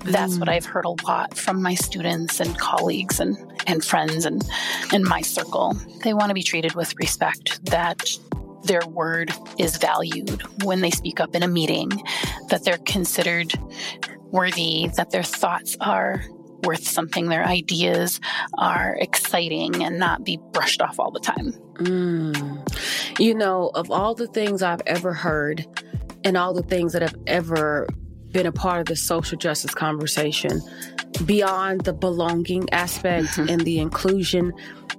that's 0.04 0.36
mm. 0.36 0.40
what 0.40 0.50
I've 0.50 0.66
heard 0.66 0.86
a 0.86 0.90
lot 1.08 1.36
from 1.38 1.62
my 1.62 1.76
students 1.76 2.40
and 2.40 2.58
colleagues 2.60 3.20
and, 3.20 3.38
and 3.68 3.84
friends 3.84 4.26
and 4.26 4.44
in 4.94 5.04
my 5.04 5.22
circle. 5.22 5.78
They 6.04 6.14
want 6.14 6.30
to 6.30 6.34
be 6.34 6.44
treated 6.44 6.76
with 6.76 6.96
respect, 6.98 7.64
that 7.66 8.18
their 8.64 8.86
word 8.88 9.32
is 9.58 9.78
valued 9.78 10.42
when 10.64 10.82
they 10.82 10.92
speak 10.92 11.20
up 11.20 11.36
in 11.36 11.44
a 11.44 11.48
meeting, 11.48 11.90
that 12.50 12.64
they're 12.64 12.78
considered 12.80 13.54
worthy, 14.32 14.90
that 14.96 15.12
their 15.12 15.24
thoughts 15.24 15.78
are 15.82 16.24
worth 16.64 16.88
something, 16.88 17.28
their 17.28 17.46
ideas 17.46 18.20
are 18.58 18.96
exciting 19.00 19.84
and 19.84 19.98
not 19.98 20.24
be 20.24 20.40
brushed 20.52 20.82
off 20.82 21.00
all 21.00 21.12
the 21.12 21.20
time. 21.20 21.54
Mm. 21.76 23.20
You 23.20 23.34
know, 23.34 23.72
of 23.74 23.90
all 23.90 24.14
the 24.14 24.28
things 24.28 24.62
I've 24.62 24.82
ever 24.86 25.14
heard 25.14 25.66
and 26.24 26.38
all 26.38 26.54
the 26.54 26.64
things 26.64 26.94
that 26.94 27.02
I've 27.02 27.16
ever 27.26 27.88
been 28.32 28.46
a 28.46 28.52
part 28.52 28.82
of 28.82 28.86
the 28.86 28.96
social 28.96 29.38
justice 29.38 29.74
conversation 29.74 30.62
beyond 31.26 31.82
the 31.82 31.94
belonging 31.94 32.70
aspect 32.72 33.28
mm-hmm. 33.30 33.50
and 33.50 33.62
the 33.62 33.80
inclusion 33.80 34.54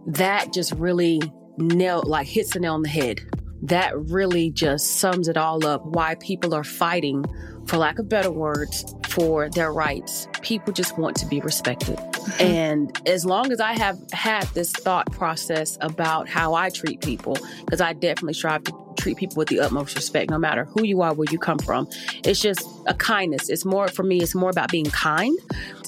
that 0.07 0.53
just 0.53 0.72
really 0.72 1.20
nail 1.59 2.03
like 2.07 2.27
hits 2.27 2.53
the 2.53 2.61
nail 2.61 2.75
on 2.75 2.83
the 2.83 2.88
head 2.88 3.20
that 3.62 3.96
really 3.96 4.51
just 4.51 4.96
sums 4.96 5.29
it 5.29 5.37
all 5.37 5.64
up 5.64 5.85
why 5.87 6.14
people 6.16 6.55
are 6.55 6.64
fighting 6.64 7.25
for 7.66 7.77
lack 7.77 7.98
of 7.98 8.09
better 8.09 8.31
words 8.31 8.94
for 9.09 9.48
their 9.51 9.72
rights 9.72 10.29
people 10.40 10.72
just 10.72 10.98
want 10.98 11.16
to 11.16 11.27
be 11.27 11.40
respected 11.40 11.96
mm-hmm. 11.96 12.42
and 12.42 13.09
as 13.09 13.25
long 13.25 13.53
as 13.53 13.61
i 13.61 13.72
have 13.72 13.98
had 14.12 14.44
this 14.48 14.72
thought 14.72 15.11
process 15.12 15.77
about 15.81 16.29
how 16.29 16.55
i 16.55 16.70
treat 16.70 17.01
people 17.01 17.37
because 17.64 17.81
i 17.81 17.92
definitely 17.92 18.35
strive 18.35 18.62
to 18.64 18.72
treat 19.03 19.16
people 19.16 19.37
with 19.37 19.48
the 19.48 19.61
utmost 19.61 19.96
respect, 19.96 20.31
no 20.31 20.38
matter 20.38 20.64
who 20.64 20.85
you 20.85 21.03
are, 21.03 21.12
where 21.12 21.27
you 21.31 21.38
come 21.38 21.59
from. 21.59 21.88
It's 22.25 22.40
just 22.40 22.66
a 22.87 22.94
kindness. 22.94 23.48
It's 23.48 23.64
more, 23.64 23.88
for 23.88 24.05
me, 24.05 24.18
it's 24.22 24.35
more 24.35 24.51
about 24.51 24.70
being 24.70 24.87
kind. 24.87 25.37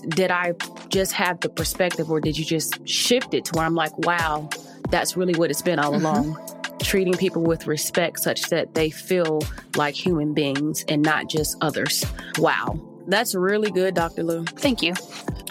Did 0.08 0.30
I 0.30 0.54
just 0.88 1.12
have 1.12 1.40
the 1.40 1.48
perspective 1.48 2.10
or 2.10 2.20
did 2.20 2.36
you 2.36 2.44
just 2.44 2.86
shift 2.86 3.32
it 3.32 3.44
to 3.46 3.52
where 3.54 3.64
I'm 3.64 3.74
like, 3.74 3.96
wow, 3.98 4.48
that's 4.88 5.16
really 5.16 5.34
what 5.34 5.50
it's 5.50 5.62
been 5.62 5.78
all 5.78 5.92
mm-hmm. 5.92 6.06
along? 6.06 6.78
Treating 6.80 7.14
people 7.14 7.42
with 7.42 7.66
respect 7.66 8.20
such 8.20 8.42
that 8.50 8.74
they 8.74 8.90
feel 8.90 9.40
like 9.76 9.94
human 9.94 10.34
beings 10.34 10.84
and 10.88 11.02
not 11.02 11.28
just 11.28 11.56
others. 11.60 12.04
Wow. 12.38 12.78
That's 13.06 13.34
really 13.34 13.70
good, 13.70 13.94
Dr. 13.94 14.22
Lue. 14.22 14.44
Thank 14.44 14.82
you. 14.82 14.94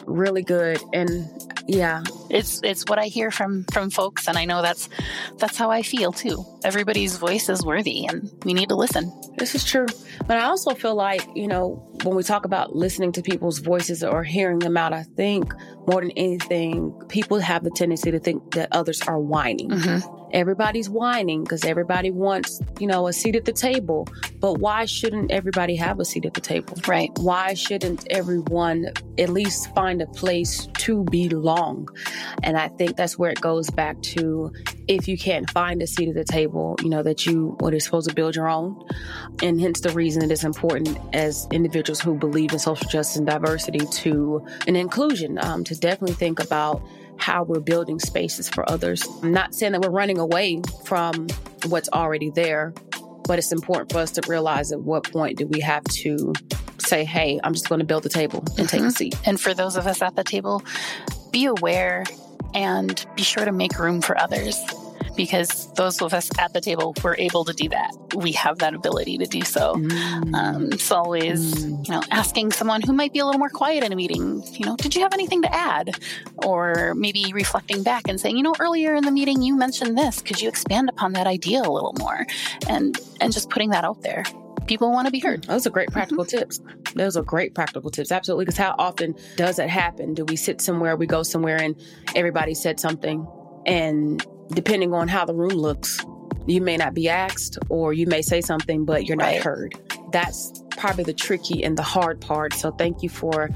Really 0.05 0.43
good. 0.43 0.81
And 0.93 1.52
yeah. 1.67 2.03
It's 2.29 2.61
it's 2.63 2.83
what 2.87 2.99
i 2.99 3.05
hear 3.05 3.31
from 3.31 3.65
from 3.71 3.89
folks 3.89 4.27
and 4.27 4.37
i 4.37 4.45
know 4.45 4.61
that's 4.61 4.89
that's 5.37 5.57
how 5.57 5.71
i 5.71 5.81
feel 5.81 6.11
too. 6.11 6.43
Everybody's 6.63 7.17
voice 7.17 7.49
is 7.49 7.65
worthy 7.65 8.05
and 8.05 8.29
we 8.43 8.53
need 8.53 8.69
to 8.69 8.75
listen. 8.75 9.11
This 9.37 9.55
is 9.55 9.63
true. 9.63 9.87
But 10.27 10.37
i 10.37 10.43
also 10.43 10.73
feel 10.73 10.95
like 10.95 11.25
you 11.35 11.47
know 11.47 11.89
when 12.03 12.15
we 12.15 12.23
talk 12.23 12.45
about 12.45 12.75
listening 12.75 13.11
to 13.13 13.21
people's 13.21 13.59
voices 13.59 14.03
or 14.03 14.23
hearing 14.23 14.59
them 14.59 14.75
out 14.75 14.91
i 14.91 15.03
think 15.03 15.53
more 15.87 16.01
than 16.01 16.11
anything 16.11 16.93
people 17.07 17.39
have 17.39 17.63
the 17.63 17.71
tendency 17.71 18.11
to 18.11 18.19
think 18.19 18.53
that 18.53 18.69
others 18.71 19.01
are 19.03 19.19
whining. 19.19 19.69
Mm-hmm 19.69 20.22
everybody's 20.33 20.89
whining 20.89 21.43
because 21.43 21.63
everybody 21.63 22.11
wants, 22.11 22.59
you 22.79 22.87
know, 22.87 23.07
a 23.07 23.13
seat 23.13 23.35
at 23.35 23.45
the 23.45 23.53
table. 23.53 24.07
But 24.39 24.59
why 24.59 24.85
shouldn't 24.85 25.31
everybody 25.31 25.75
have 25.75 25.99
a 25.99 26.05
seat 26.05 26.25
at 26.25 26.33
the 26.33 26.41
table? 26.41 26.75
Right. 26.87 27.11
Why 27.19 27.53
shouldn't 27.53 28.05
everyone 28.09 28.91
at 29.17 29.29
least 29.29 29.73
find 29.73 30.01
a 30.01 30.07
place 30.07 30.67
to 30.79 31.03
belong? 31.05 31.87
And 32.41 32.57
I 32.57 32.67
think 32.67 32.97
that's 32.97 33.17
where 33.17 33.31
it 33.31 33.39
goes 33.39 33.69
back 33.69 34.01
to 34.01 34.51
if 34.87 35.07
you 35.07 35.17
can't 35.17 35.49
find 35.51 35.81
a 35.81 35.87
seat 35.87 36.09
at 36.09 36.15
the 36.15 36.25
table, 36.25 36.75
you 36.81 36.89
know, 36.89 37.03
that 37.03 37.25
you 37.25 37.55
what 37.59 37.73
is 37.73 37.85
supposed 37.85 38.09
to 38.09 38.15
build 38.15 38.35
your 38.35 38.49
own. 38.49 38.83
And 39.41 39.61
hence 39.61 39.79
the 39.79 39.91
reason 39.91 40.23
it 40.23 40.31
is 40.31 40.43
important 40.43 40.97
as 41.13 41.47
individuals 41.51 42.01
who 42.01 42.15
believe 42.15 42.51
in 42.51 42.59
social 42.59 42.89
justice 42.89 43.15
and 43.15 43.27
diversity 43.27 43.85
to 43.85 44.45
an 44.67 44.75
inclusion, 44.75 45.37
um, 45.41 45.63
to 45.65 45.75
definitely 45.75 46.15
think 46.15 46.39
about 46.39 46.81
how 47.17 47.43
we're 47.43 47.59
building 47.59 47.99
spaces 47.99 48.49
for 48.49 48.69
others. 48.69 49.07
I'm 49.21 49.33
not 49.33 49.53
saying 49.53 49.73
that 49.73 49.81
we're 49.81 49.89
running 49.89 50.19
away 50.19 50.61
from 50.85 51.27
what's 51.67 51.89
already 51.89 52.29
there, 52.29 52.73
but 53.25 53.39
it's 53.39 53.51
important 53.51 53.91
for 53.91 53.99
us 53.99 54.11
to 54.11 54.21
realize 54.29 54.71
at 54.71 54.81
what 54.81 55.11
point 55.11 55.37
do 55.37 55.47
we 55.47 55.61
have 55.61 55.83
to 55.85 56.33
say, 56.79 57.05
hey, 57.05 57.39
I'm 57.43 57.53
just 57.53 57.69
going 57.69 57.79
to 57.79 57.85
build 57.85 58.03
the 58.03 58.09
table 58.09 58.39
and 58.39 58.49
mm-hmm. 58.49 58.65
take 58.65 58.81
a 58.81 58.83
mm-hmm. 58.83 58.89
seat. 58.89 59.15
And 59.25 59.39
for 59.39 59.53
those 59.53 59.75
of 59.75 59.87
us 59.87 60.01
at 60.01 60.15
the 60.15 60.23
table, 60.23 60.63
be 61.31 61.45
aware 61.45 62.03
and 62.53 63.05
be 63.15 63.23
sure 63.23 63.45
to 63.45 63.51
make 63.51 63.79
room 63.79 64.01
for 64.01 64.19
others 64.19 64.59
because 65.15 65.71
those 65.73 66.01
of 66.01 66.13
us 66.13 66.29
at 66.39 66.53
the 66.53 66.61
table 66.61 66.95
were 67.03 67.15
able 67.17 67.45
to 67.45 67.53
do 67.53 67.69
that. 67.69 67.91
We 68.15 68.31
have 68.33 68.59
that 68.59 68.73
ability 68.73 69.17
to 69.19 69.25
do 69.25 69.41
so. 69.43 69.75
Mm. 69.75 70.33
Um, 70.33 70.71
it's 70.71 70.91
always, 70.91 71.55
mm. 71.55 71.87
you 71.87 71.93
know, 71.93 72.01
asking 72.11 72.51
someone 72.51 72.81
who 72.81 72.93
might 72.93 73.13
be 73.13 73.19
a 73.19 73.25
little 73.25 73.39
more 73.39 73.49
quiet 73.49 73.83
in 73.83 73.91
a 73.91 73.95
meeting, 73.95 74.43
you 74.53 74.65
know, 74.65 74.75
did 74.75 74.95
you 74.95 75.01
have 75.01 75.13
anything 75.13 75.41
to 75.43 75.53
add? 75.53 75.91
Or 76.45 76.93
maybe 76.95 77.31
reflecting 77.33 77.83
back 77.83 78.07
and 78.07 78.19
saying, 78.19 78.37
you 78.37 78.43
know, 78.43 78.55
earlier 78.59 78.95
in 78.95 79.05
the 79.05 79.11
meeting 79.11 79.41
you 79.41 79.55
mentioned 79.55 79.97
this. 79.97 80.21
Could 80.21 80.41
you 80.41 80.49
expand 80.49 80.89
upon 80.89 81.13
that 81.13 81.27
idea 81.27 81.61
a 81.61 81.71
little 81.71 81.95
more? 81.99 82.25
And 82.67 82.97
and 83.21 83.31
just 83.31 83.49
putting 83.49 83.69
that 83.71 83.83
out 83.83 84.01
there 84.01 84.23
people 84.67 84.91
want 84.91 85.07
to 85.07 85.11
be 85.11 85.19
heard. 85.19 85.43
Those 85.43 85.67
are 85.67 85.69
great 85.69 85.89
practical 85.91 86.25
mm-hmm. 86.25 86.37
tips. 86.37 86.61
Those 86.95 87.17
are 87.17 87.23
great 87.23 87.53
practical 87.53 87.89
tips. 87.89 88.11
Absolutely. 88.11 88.45
Because 88.45 88.57
how 88.57 88.75
often 88.77 89.15
does 89.35 89.57
that 89.57 89.69
happen? 89.69 90.13
Do 90.13 90.25
we 90.25 90.35
sit 90.35 90.61
somewhere, 90.61 90.95
we 90.95 91.05
go 91.05 91.23
somewhere, 91.23 91.57
and 91.57 91.75
everybody 92.15 92.53
said 92.53 92.79
something, 92.79 93.27
and 93.65 94.25
depending 94.49 94.93
on 94.93 95.07
how 95.07 95.25
the 95.25 95.33
room 95.33 95.53
looks, 95.53 95.99
you 96.45 96.61
may 96.61 96.77
not 96.77 96.93
be 96.93 97.09
asked 97.09 97.57
or 97.69 97.93
you 97.93 98.05
may 98.07 98.21
say 98.21 98.41
something, 98.41 98.85
but 98.85 99.05
you're 99.05 99.17
right. 99.17 99.35
not 99.35 99.43
heard. 99.43 99.75
That's 100.11 100.63
probably 100.71 101.03
the 101.03 101.13
tricky 101.13 101.63
and 101.63 101.77
the 101.77 101.83
hard 101.83 102.19
part. 102.21 102.53
So 102.53 102.71
thank 102.71 103.01
you 103.01 103.09
for 103.09 103.49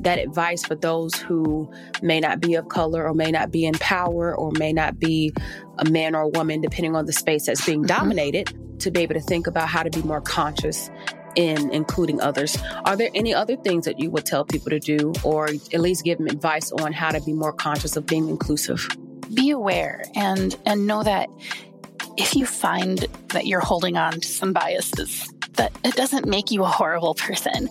that 0.00 0.18
advice 0.18 0.64
for 0.64 0.74
those 0.74 1.14
who 1.14 1.70
may 2.02 2.20
not 2.20 2.40
be 2.40 2.54
of 2.54 2.68
color 2.68 3.06
or 3.06 3.14
may 3.14 3.30
not 3.30 3.50
be 3.50 3.64
in 3.64 3.74
power 3.74 4.34
or 4.34 4.52
may 4.52 4.72
not 4.72 4.98
be 4.98 5.32
a 5.78 5.90
man 5.90 6.14
or 6.14 6.22
a 6.22 6.28
woman, 6.28 6.60
depending 6.60 6.94
on 6.94 7.06
the 7.06 7.12
space 7.12 7.46
that's 7.46 7.64
being 7.64 7.80
mm-hmm. 7.80 7.98
dominated 7.98 8.52
to 8.80 8.90
be 8.90 9.00
able 9.00 9.14
to 9.14 9.20
think 9.20 9.46
about 9.46 9.68
how 9.68 9.82
to 9.82 9.90
be 9.90 10.02
more 10.02 10.20
conscious 10.20 10.90
in 11.36 11.70
including 11.70 12.20
others. 12.20 12.56
Are 12.84 12.96
there 12.96 13.10
any 13.14 13.34
other 13.34 13.56
things 13.56 13.86
that 13.86 13.98
you 13.98 14.10
would 14.10 14.26
tell 14.26 14.44
people 14.44 14.70
to 14.70 14.78
do 14.78 15.12
or 15.24 15.46
at 15.46 15.80
least 15.80 16.04
give 16.04 16.18
them 16.18 16.26
advice 16.28 16.70
on 16.70 16.92
how 16.92 17.10
to 17.10 17.20
be 17.20 17.32
more 17.32 17.52
conscious 17.52 17.96
of 17.96 18.06
being 18.06 18.28
inclusive? 18.28 18.86
Be 19.34 19.50
aware 19.50 20.04
and 20.14 20.56
and 20.66 20.86
know 20.86 21.02
that 21.02 21.28
if 22.16 22.36
you 22.36 22.46
find 22.46 23.06
that 23.28 23.46
you're 23.46 23.60
holding 23.60 23.96
on 23.96 24.20
to 24.20 24.28
some 24.28 24.52
biases 24.52 25.28
that 25.56 25.72
it 25.84 25.94
doesn't 25.94 26.26
make 26.26 26.50
you 26.50 26.62
a 26.64 26.68
horrible 26.68 27.14
person. 27.14 27.68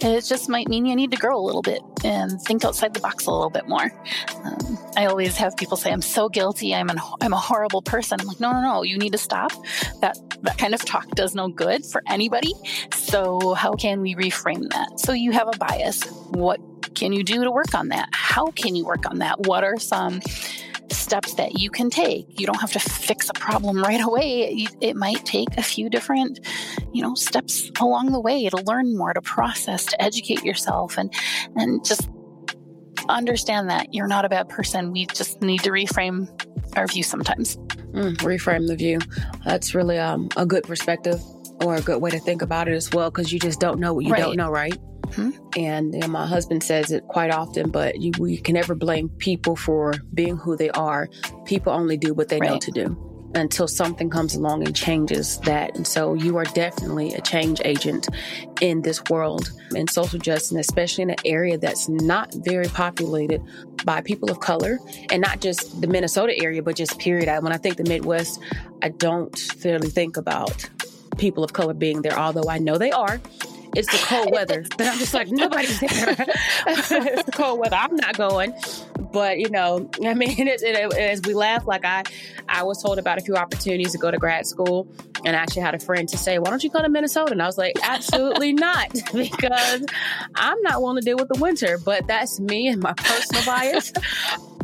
It 0.00 0.24
just 0.24 0.48
might 0.48 0.68
mean 0.68 0.86
you 0.86 0.96
need 0.96 1.10
to 1.10 1.16
grow 1.16 1.38
a 1.38 1.44
little 1.44 1.62
bit 1.62 1.80
and 2.04 2.40
think 2.42 2.64
outside 2.64 2.94
the 2.94 3.00
box 3.00 3.26
a 3.26 3.30
little 3.30 3.50
bit 3.50 3.68
more. 3.68 3.92
Um, 4.44 4.78
I 4.96 5.06
always 5.06 5.36
have 5.36 5.56
people 5.56 5.76
say, 5.76 5.92
"I'm 5.92 6.02
so 6.02 6.28
guilty. 6.28 6.74
I'm 6.74 6.88
an 6.88 6.98
I'm 7.20 7.32
a 7.32 7.38
horrible 7.38 7.82
person." 7.82 8.20
I'm 8.20 8.26
like, 8.26 8.40
"No, 8.40 8.52
no, 8.52 8.60
no. 8.60 8.82
You 8.82 8.98
need 8.98 9.12
to 9.12 9.18
stop. 9.18 9.52
That 10.00 10.18
that 10.42 10.58
kind 10.58 10.74
of 10.74 10.84
talk 10.84 11.08
does 11.10 11.34
no 11.34 11.48
good 11.48 11.84
for 11.84 12.02
anybody. 12.08 12.52
So 12.94 13.54
how 13.54 13.74
can 13.74 14.00
we 14.00 14.14
reframe 14.14 14.68
that? 14.70 15.00
So 15.00 15.12
you 15.12 15.32
have 15.32 15.48
a 15.48 15.56
bias. 15.58 16.04
What 16.30 16.60
can 16.94 17.12
you 17.12 17.22
do 17.22 17.44
to 17.44 17.50
work 17.50 17.74
on 17.74 17.88
that? 17.88 18.08
How 18.12 18.46
can 18.46 18.74
you 18.74 18.84
work 18.84 19.08
on 19.08 19.18
that? 19.18 19.40
What 19.40 19.64
are 19.64 19.78
some 19.78 20.20
steps 20.92 21.34
that 21.34 21.58
you 21.58 21.70
can 21.70 21.90
take. 21.90 22.40
You 22.40 22.46
don't 22.46 22.60
have 22.60 22.72
to 22.72 22.80
fix 22.80 23.28
a 23.28 23.34
problem 23.34 23.82
right 23.82 24.00
away. 24.00 24.66
It 24.80 24.96
might 24.96 25.24
take 25.24 25.56
a 25.56 25.62
few 25.62 25.88
different, 25.88 26.40
you 26.92 27.02
know, 27.02 27.14
steps 27.14 27.70
along 27.80 28.12
the 28.12 28.20
way 28.20 28.48
to 28.48 28.56
learn 28.58 28.96
more, 28.96 29.12
to 29.12 29.22
process, 29.22 29.86
to 29.86 30.02
educate 30.02 30.44
yourself 30.44 30.98
and 30.98 31.12
and 31.56 31.84
just 31.84 32.08
understand 33.08 33.70
that 33.70 33.94
you're 33.94 34.08
not 34.08 34.24
a 34.24 34.28
bad 34.28 34.48
person. 34.48 34.92
We 34.92 35.06
just 35.06 35.40
need 35.42 35.60
to 35.60 35.70
reframe 35.70 36.28
our 36.76 36.86
view 36.86 37.02
sometimes. 37.02 37.56
Mm, 37.56 38.16
reframe 38.18 38.66
the 38.66 38.76
view. 38.76 38.98
That's 39.44 39.74
really 39.74 39.98
um, 39.98 40.28
a 40.36 40.44
good 40.44 40.64
perspective 40.64 41.20
or 41.62 41.76
a 41.76 41.80
good 41.80 42.02
way 42.02 42.10
to 42.10 42.18
think 42.18 42.42
about 42.42 42.68
it 42.68 42.74
as 42.74 42.90
well 42.92 43.10
because 43.10 43.32
you 43.32 43.38
just 43.38 43.60
don't 43.60 43.80
know 43.80 43.94
what 43.94 44.04
you 44.04 44.12
right. 44.12 44.20
don't 44.20 44.36
know, 44.36 44.50
right? 44.50 44.76
Mm-hmm. 45.06 45.30
And 45.56 45.94
you 45.94 46.00
know, 46.00 46.08
my 46.08 46.26
husband 46.26 46.62
says 46.62 46.90
it 46.90 47.04
quite 47.08 47.30
often, 47.30 47.70
but 47.70 48.00
you, 48.00 48.12
we 48.18 48.38
can 48.38 48.54
never 48.54 48.74
blame 48.74 49.08
people 49.08 49.56
for 49.56 49.94
being 50.14 50.36
who 50.36 50.56
they 50.56 50.70
are. 50.70 51.08
People 51.44 51.72
only 51.72 51.96
do 51.96 52.14
what 52.14 52.28
they 52.28 52.38
right. 52.38 52.50
know 52.50 52.58
to 52.58 52.70
do 52.70 53.06
until 53.34 53.68
something 53.68 54.08
comes 54.08 54.34
along 54.34 54.66
and 54.66 54.74
changes 54.74 55.38
that. 55.40 55.76
And 55.76 55.86
so 55.86 56.14
you 56.14 56.36
are 56.36 56.44
definitely 56.44 57.14
a 57.14 57.20
change 57.20 57.60
agent 57.64 58.08
in 58.60 58.82
this 58.82 59.02
world 59.10 59.50
in 59.74 59.88
social 59.88 60.18
justice, 60.18 60.56
especially 60.56 61.02
in 61.02 61.10
an 61.10 61.16
area 61.24 61.58
that's 61.58 61.88
not 61.88 62.32
very 62.34 62.68
populated 62.68 63.42
by 63.84 64.00
people 64.00 64.30
of 64.30 64.40
color 64.40 64.78
and 65.10 65.20
not 65.20 65.40
just 65.40 65.80
the 65.80 65.86
Minnesota 65.86 66.34
area, 66.42 66.62
but 66.62 66.76
just 66.76 66.98
period. 66.98 67.28
When 67.42 67.52
I 67.52 67.58
think 67.58 67.76
the 67.76 67.84
Midwest, 67.84 68.40
I 68.82 68.88
don't 68.88 69.36
fairly 69.38 69.90
think 69.90 70.16
about 70.16 70.68
people 71.18 71.44
of 71.44 71.52
color 71.52 71.74
being 71.74 72.02
there, 72.02 72.18
although 72.18 72.48
I 72.48 72.58
know 72.58 72.78
they 72.78 72.90
are 72.90 73.20
it's 73.76 73.92
the 73.92 74.04
cold 74.06 74.32
weather. 74.32 74.64
But 74.76 74.88
I'm 74.88 74.98
just 74.98 75.14
like, 75.14 75.28
nobody's 75.28 75.78
there. 75.80 75.88
it's 76.66 76.88
the 76.88 77.32
cold 77.32 77.58
weather. 77.60 77.76
I'm 77.76 77.94
not 77.96 78.16
going. 78.16 78.54
But 79.12 79.38
you 79.38 79.48
know, 79.50 79.88
I 80.04 80.14
mean, 80.14 80.48
it, 80.48 80.62
it, 80.62 80.94
as 80.94 81.22
we 81.22 81.34
laugh, 81.34 81.66
like 81.66 81.84
I, 81.84 82.02
I 82.48 82.62
was 82.62 82.82
told 82.82 82.98
about 82.98 83.18
a 83.18 83.20
few 83.20 83.36
opportunities 83.36 83.92
to 83.92 83.98
go 83.98 84.10
to 84.10 84.18
grad 84.18 84.46
school, 84.46 84.88
and 85.24 85.36
I 85.36 85.40
actually 85.40 85.62
had 85.62 85.74
a 85.74 85.78
friend 85.78 86.08
to 86.08 86.18
say, 86.18 86.38
"Why 86.38 86.50
don't 86.50 86.62
you 86.62 86.70
go 86.70 86.82
to 86.82 86.88
Minnesota?" 86.88 87.32
And 87.32 87.42
I 87.42 87.46
was 87.46 87.58
like, 87.58 87.76
"Absolutely 87.82 88.52
not," 88.52 88.90
because 89.14 89.84
I'm 90.34 90.60
not 90.62 90.80
willing 90.80 90.96
to 90.96 91.04
deal 91.04 91.16
with 91.16 91.28
the 91.28 91.40
winter. 91.40 91.78
But 91.78 92.06
that's 92.06 92.40
me 92.40 92.68
and 92.68 92.82
my 92.82 92.92
personal 92.92 93.44
bias. 93.44 93.92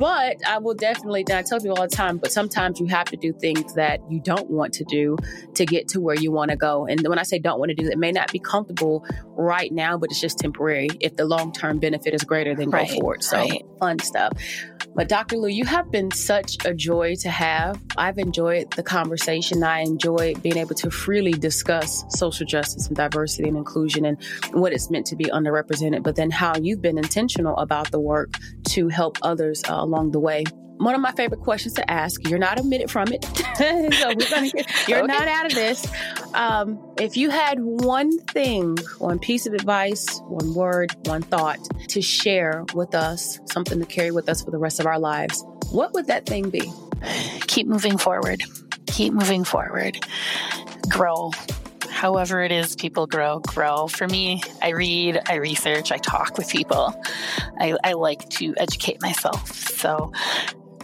But 0.02 0.44
I 0.44 0.58
will 0.58 0.74
definitely, 0.74 1.24
I 1.32 1.42
tell 1.42 1.60
people 1.60 1.76
all 1.78 1.88
the 1.88 1.94
time, 1.94 2.18
but 2.18 2.32
sometimes 2.32 2.80
you 2.80 2.86
have 2.86 3.06
to 3.06 3.16
do 3.16 3.32
things 3.32 3.74
that 3.74 4.00
you 4.10 4.18
don't 4.18 4.50
want 4.50 4.74
to 4.74 4.84
do 4.84 5.16
to 5.54 5.64
get 5.64 5.86
to 5.88 6.00
where 6.00 6.16
you 6.16 6.32
want 6.32 6.50
to 6.50 6.56
go. 6.56 6.86
And 6.86 7.06
when 7.06 7.20
I 7.20 7.22
say 7.22 7.38
don't 7.38 7.60
want 7.60 7.68
to 7.68 7.74
do, 7.76 7.88
it 7.88 7.98
may 7.98 8.10
not 8.10 8.32
be 8.32 8.40
comfortable 8.40 9.06
right 9.36 9.70
now, 9.70 9.96
but 9.98 10.10
it's 10.10 10.20
just 10.20 10.38
temporary. 10.38 10.88
If 10.98 11.14
the 11.14 11.24
long 11.24 11.52
term 11.52 11.78
benefit 11.78 12.14
is 12.14 12.24
greater, 12.24 12.52
then 12.54 12.70
right, 12.70 12.88
go 12.88 13.00
for 13.00 13.14
it. 13.14 13.22
So 13.22 13.36
right. 13.36 13.64
fun 13.78 14.00
stuff. 14.00 14.32
But 14.94 15.08
Dr. 15.08 15.38
Lue, 15.38 15.48
you 15.48 15.64
have 15.64 15.90
been 15.90 16.10
such 16.10 16.64
a 16.66 16.74
joy 16.74 17.14
to 17.20 17.30
have. 17.30 17.80
I've 17.96 18.18
enjoyed 18.18 18.70
the 18.72 18.82
conversation. 18.82 19.62
I 19.62 19.80
enjoy 19.80 20.34
being 20.34 20.58
able 20.58 20.74
to 20.76 20.90
freely 20.90 21.32
discuss 21.32 22.04
social 22.10 22.46
justice 22.46 22.88
and 22.88 22.96
diversity 22.96 23.48
and 23.48 23.56
inclusion 23.56 24.04
and 24.04 24.22
what 24.52 24.74
it's 24.74 24.90
meant 24.90 25.06
to 25.06 25.16
be 25.16 25.24
underrepresented, 25.24 26.02
but 26.02 26.16
then 26.16 26.30
how 26.30 26.56
you've 26.56 26.82
been 26.82 26.98
intentional 26.98 27.56
about 27.56 27.90
the 27.90 28.00
work 28.00 28.34
to 28.68 28.88
help 28.88 29.16
others 29.22 29.62
uh, 29.66 29.76
along 29.76 30.10
the 30.10 30.20
way 30.20 30.44
one 30.84 30.94
of 30.94 31.00
my 31.00 31.12
favorite 31.12 31.40
questions 31.40 31.74
to 31.74 31.90
ask. 31.90 32.28
You're 32.28 32.38
not 32.38 32.58
omitted 32.58 32.90
from 32.90 33.08
it, 33.12 33.24
so 33.94 34.14
gonna, 34.14 34.50
you're 34.88 34.98
okay. 34.98 35.06
not 35.06 35.28
out 35.28 35.46
of 35.46 35.54
this. 35.54 35.86
Um, 36.34 36.80
if 36.98 37.16
you 37.16 37.30
had 37.30 37.60
one 37.60 38.18
thing, 38.18 38.76
one 38.98 39.18
piece 39.18 39.46
of 39.46 39.54
advice, 39.54 40.20
one 40.26 40.54
word, 40.54 40.94
one 41.06 41.22
thought 41.22 41.58
to 41.88 42.02
share 42.02 42.64
with 42.74 42.94
us, 42.94 43.38
something 43.46 43.78
to 43.78 43.86
carry 43.86 44.10
with 44.10 44.28
us 44.28 44.42
for 44.42 44.50
the 44.50 44.58
rest 44.58 44.80
of 44.80 44.86
our 44.86 44.98
lives, 44.98 45.44
what 45.70 45.92
would 45.94 46.06
that 46.08 46.26
thing 46.26 46.50
be? 46.50 46.72
Keep 47.46 47.66
moving 47.66 47.98
forward. 47.98 48.42
Keep 48.86 49.14
moving 49.14 49.44
forward. 49.44 50.04
Grow 50.88 51.30
however 51.88 52.42
it 52.42 52.50
is 52.50 52.74
people 52.74 53.06
grow, 53.06 53.38
grow. 53.38 53.86
For 53.86 54.08
me, 54.08 54.42
I 54.60 54.70
read, 54.70 55.20
I 55.28 55.36
research, 55.36 55.92
I 55.92 55.98
talk 55.98 56.36
with 56.36 56.48
people. 56.48 56.92
I, 57.60 57.76
I, 57.84 57.92
like 57.92 58.28
to 58.30 58.54
educate 58.56 59.00
myself. 59.00 59.52
So 59.52 60.10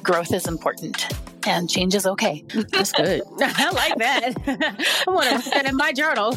growth 0.03 0.33
is 0.33 0.47
important 0.47 1.07
and 1.47 1.69
change 1.69 1.95
is 1.95 2.07
okay. 2.07 2.45
That's 2.73 2.93
good. 2.93 3.23
I 3.41 3.71
like 3.71 3.97
that. 3.97 4.33
I 5.07 5.11
want 5.11 5.29
to 5.29 5.37
put 5.37 5.53
that 5.53 5.67
in 5.69 5.77
my 5.77 5.93
journal. 5.93 6.37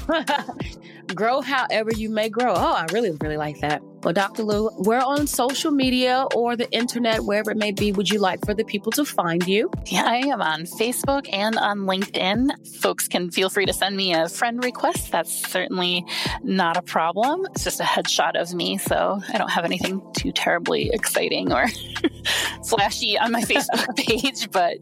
grow 1.14 1.42
however 1.42 1.92
you 1.96 2.10
may 2.10 2.30
grow. 2.30 2.54
Oh, 2.54 2.74
I 2.74 2.86
really, 2.92 3.12
really 3.22 3.38
like 3.38 3.60
that. 3.60 3.82
Well, 4.04 4.14
Dr. 4.14 4.42
Lue, 4.44 4.70
where 4.78 5.02
on 5.02 5.28
social 5.28 5.72
media 5.72 6.26
or 6.34 6.56
the 6.56 6.70
internet, 6.72 7.24
wherever 7.24 7.52
it 7.52 7.58
may 7.58 7.72
be, 7.72 7.92
would 7.92 8.10
you 8.10 8.20
like 8.20 8.44
for 8.44 8.56
the 8.56 8.64
people 8.64 8.92
to 8.94 9.06
find 9.06 9.48
you? 9.48 9.70
Yeah, 9.86 10.06
I 10.06 10.18
am 10.18 10.42
on 10.42 10.64
Facebook 10.64 11.32
and 11.32 11.56
on 11.58 11.82
LinkedIn. 11.82 12.80
Folks 12.82 13.08
can 13.08 13.30
feel 13.30 13.50
free 13.50 13.68
to 13.68 13.74
send 13.74 13.96
me 13.96 14.14
a 14.14 14.28
friend 14.28 14.64
request. 14.64 15.12
That's 15.12 15.32
certainly 15.48 16.04
not 16.42 16.78
a 16.78 16.82
problem. 16.82 17.46
It's 17.52 17.64
just 17.64 17.80
a 17.80 17.84
headshot 17.84 18.42
of 18.42 18.52
me, 18.56 18.80
so 18.80 19.22
I 19.32 19.38
don't 19.38 19.52
have 19.52 19.66
anything 19.66 20.02
too 20.14 20.32
terribly 20.32 20.90
exciting 20.92 21.54
or 21.54 21.68
flashy 22.68 23.20
on 23.20 23.32
my 23.32 23.42
Facebook 23.44 23.96
page, 23.96 24.50
but 24.50 24.78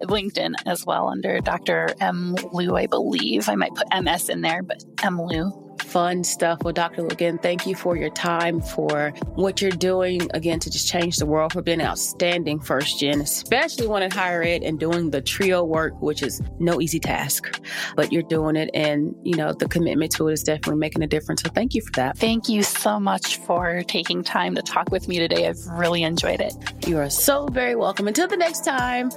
LinkedIn 0.00 0.54
as 0.64 0.86
well 0.86 1.08
under 1.08 1.40
Dr. 1.40 1.94
M. 2.00 2.36
Lue, 2.52 2.74
I 2.74 2.86
believe. 2.86 3.50
I 3.50 3.54
might 3.54 3.74
put 3.74 3.86
MS 4.02 4.30
in 4.30 4.40
there, 4.40 4.62
but 4.62 4.82
M. 5.02 5.20
Lue 5.20 5.71
fun 5.92 6.24
stuff. 6.24 6.58
Well, 6.62 6.72
Dr. 6.72 7.06
Again, 7.06 7.36
thank 7.36 7.66
you 7.66 7.74
for 7.74 7.96
your 7.96 8.08
time, 8.08 8.62
for 8.62 9.10
what 9.34 9.60
you're 9.60 9.70
doing, 9.70 10.26
again, 10.32 10.58
to 10.60 10.70
just 10.70 10.88
change 10.88 11.18
the 11.18 11.26
world, 11.26 11.52
for 11.52 11.60
being 11.60 11.82
outstanding 11.82 12.60
first 12.60 12.98
gen, 12.98 13.20
especially 13.20 13.86
one 13.86 14.02
in 14.02 14.10
higher 14.10 14.42
ed 14.42 14.62
and 14.62 14.80
doing 14.80 15.10
the 15.10 15.20
trio 15.20 15.62
work, 15.62 16.00
which 16.00 16.22
is 16.22 16.40
no 16.58 16.80
easy 16.80 16.98
task, 16.98 17.60
but 17.94 18.10
you're 18.10 18.22
doing 18.22 18.56
it. 18.56 18.70
And, 18.72 19.14
you 19.22 19.36
know, 19.36 19.52
the 19.52 19.68
commitment 19.68 20.12
to 20.12 20.28
it 20.28 20.32
is 20.32 20.42
definitely 20.42 20.76
making 20.76 21.02
a 21.02 21.06
difference. 21.06 21.42
So 21.42 21.50
thank 21.50 21.74
you 21.74 21.82
for 21.82 21.92
that. 21.92 22.16
Thank 22.16 22.48
you 22.48 22.62
so 22.62 22.98
much 22.98 23.36
for 23.38 23.82
taking 23.82 24.22
time 24.22 24.54
to 24.54 24.62
talk 24.62 24.90
with 24.90 25.08
me 25.08 25.18
today. 25.18 25.46
I've 25.46 25.64
really 25.66 26.04
enjoyed 26.04 26.40
it. 26.40 26.54
You 26.86 26.98
are 26.98 27.10
so 27.10 27.46
very 27.48 27.76
welcome. 27.76 28.08
Until 28.08 28.28
the 28.28 28.36
next 28.36 28.64
time, 28.64 29.10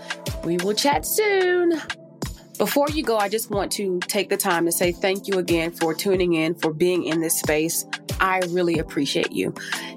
we 0.43 0.57
will 0.57 0.73
chat 0.73 1.05
soon. 1.05 1.79
Before 2.57 2.89
you 2.89 3.03
go, 3.03 3.17
I 3.17 3.27
just 3.27 3.51
want 3.51 3.73
to 3.73 3.99
take 3.99 4.29
the 4.29 4.37
time 4.37 4.65
to 4.65 4.71
say 4.71 4.93
thank 4.93 5.27
you 5.27 5.39
again 5.39 5.71
for 5.71 5.93
tuning 5.93 6.33
in, 6.33 6.55
for 6.55 6.73
being 6.73 7.03
in 7.03 7.19
this 7.19 7.37
space. 7.37 7.85
I 8.21 8.39
really 8.49 8.79
appreciate 8.79 9.33
you. 9.33 9.53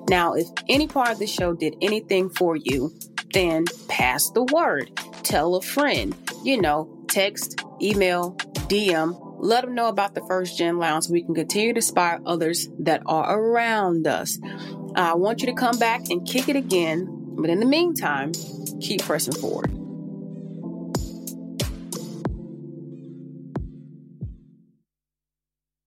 Now, 0.08 0.34
if 0.34 0.48
any 0.68 0.88
part 0.88 1.10
of 1.10 1.20
the 1.20 1.26
show 1.28 1.52
did 1.52 1.76
anything 1.80 2.30
for 2.30 2.56
you, 2.56 2.92
then 3.32 3.66
pass 3.88 4.30
the 4.30 4.42
word. 4.42 4.90
Tell 5.22 5.54
a 5.54 5.62
friend, 5.62 6.16
you 6.42 6.60
know, 6.60 7.04
text, 7.08 7.62
email, 7.80 8.32
DM, 8.68 9.16
let 9.38 9.64
them 9.64 9.76
know 9.76 9.86
about 9.86 10.16
the 10.16 10.22
First 10.22 10.58
Gen 10.58 10.78
Lounge 10.78 11.04
so 11.04 11.12
we 11.12 11.22
can 11.22 11.36
continue 11.36 11.72
to 11.72 11.78
inspire 11.78 12.20
others 12.26 12.68
that 12.80 13.02
are 13.06 13.38
around 13.38 14.08
us. 14.08 14.36
I 14.96 15.14
want 15.14 15.42
you 15.42 15.46
to 15.46 15.54
come 15.54 15.78
back 15.78 16.10
and 16.10 16.26
kick 16.26 16.48
it 16.48 16.56
again, 16.56 17.06
but 17.36 17.50
in 17.50 17.60
the 17.60 17.66
meantime, 17.66 18.32
keep 18.80 19.02
pressing 19.02 19.34
forward. 19.34 19.87